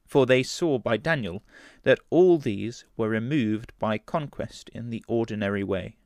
For 0.06 0.26
they 0.26 0.44
saw 0.44 0.78
by 0.78 0.98
Daniel 0.98 1.44
that 1.84 2.00
all 2.10 2.38
these 2.38 2.86
were 2.96 3.10
removed 3.10 3.74
by 3.80 3.98
conquest 3.98 4.70
in 4.70 4.90
the 4.90 5.04
ordinary 5.08 5.64
way. 5.64 5.98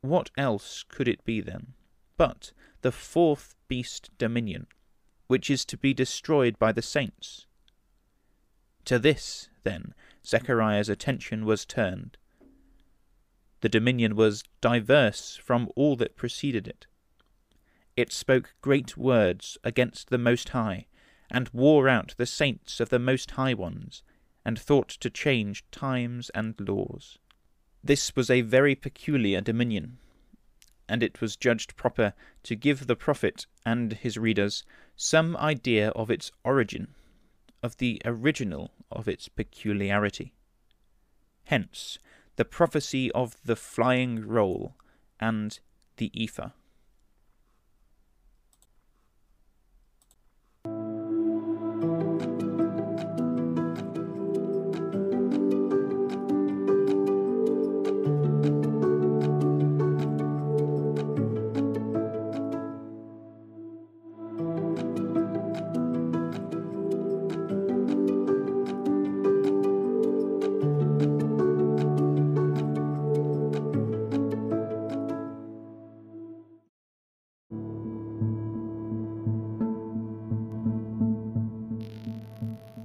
What 0.00 0.30
else 0.36 0.84
could 0.88 1.08
it 1.08 1.24
be 1.24 1.40
then, 1.40 1.74
but 2.16 2.52
the 2.82 2.92
fourth 2.92 3.54
beast 3.68 4.10
dominion, 4.18 4.66
which 5.28 5.48
is 5.48 5.64
to 5.66 5.78
be 5.78 5.94
destroyed 5.94 6.58
by 6.58 6.72
the 6.72 6.82
saints? 6.82 7.46
To 8.86 8.98
this, 8.98 9.48
then, 9.62 9.94
Zechariah's 10.26 10.88
attention 10.88 11.44
was 11.44 11.64
turned. 11.64 12.16
The 13.60 13.68
dominion 13.68 14.16
was 14.16 14.44
diverse 14.60 15.36
from 15.36 15.70
all 15.76 15.96
that 15.96 16.16
preceded 16.16 16.66
it. 16.66 16.86
It 17.96 18.12
spoke 18.12 18.54
great 18.60 18.96
words 18.96 19.58
against 19.62 20.10
the 20.10 20.18
Most 20.18 20.50
High, 20.50 20.86
and 21.30 21.48
wore 21.52 21.88
out 21.88 22.14
the 22.16 22.26
saints 22.26 22.80
of 22.80 22.88
the 22.88 22.98
Most 22.98 23.32
High 23.32 23.54
Ones, 23.54 24.02
and 24.44 24.58
thought 24.58 24.88
to 24.88 25.10
change 25.10 25.64
times 25.70 26.30
and 26.30 26.54
laws. 26.58 27.18
This 27.84 28.14
was 28.16 28.30
a 28.30 28.40
very 28.42 28.74
peculiar 28.74 29.40
dominion, 29.40 29.98
and 30.88 31.02
it 31.02 31.20
was 31.20 31.36
judged 31.36 31.76
proper 31.76 32.14
to 32.42 32.56
give 32.56 32.86
the 32.86 32.96
prophet 32.96 33.46
and 33.64 33.92
his 33.92 34.18
readers 34.18 34.64
some 34.96 35.36
idea 35.36 35.90
of 35.90 36.10
its 36.10 36.32
origin, 36.44 36.94
of 37.62 37.76
the 37.76 38.00
original 38.04 38.72
of 38.90 39.08
its 39.08 39.28
peculiarity. 39.28 40.32
Hence 41.44 41.98
the 42.36 42.44
prophecy 42.44 43.10
of 43.12 43.36
the 43.44 43.56
flying 43.56 44.26
roll 44.26 44.74
and 45.20 45.58
the 45.96 46.10
ephah. 46.14 46.50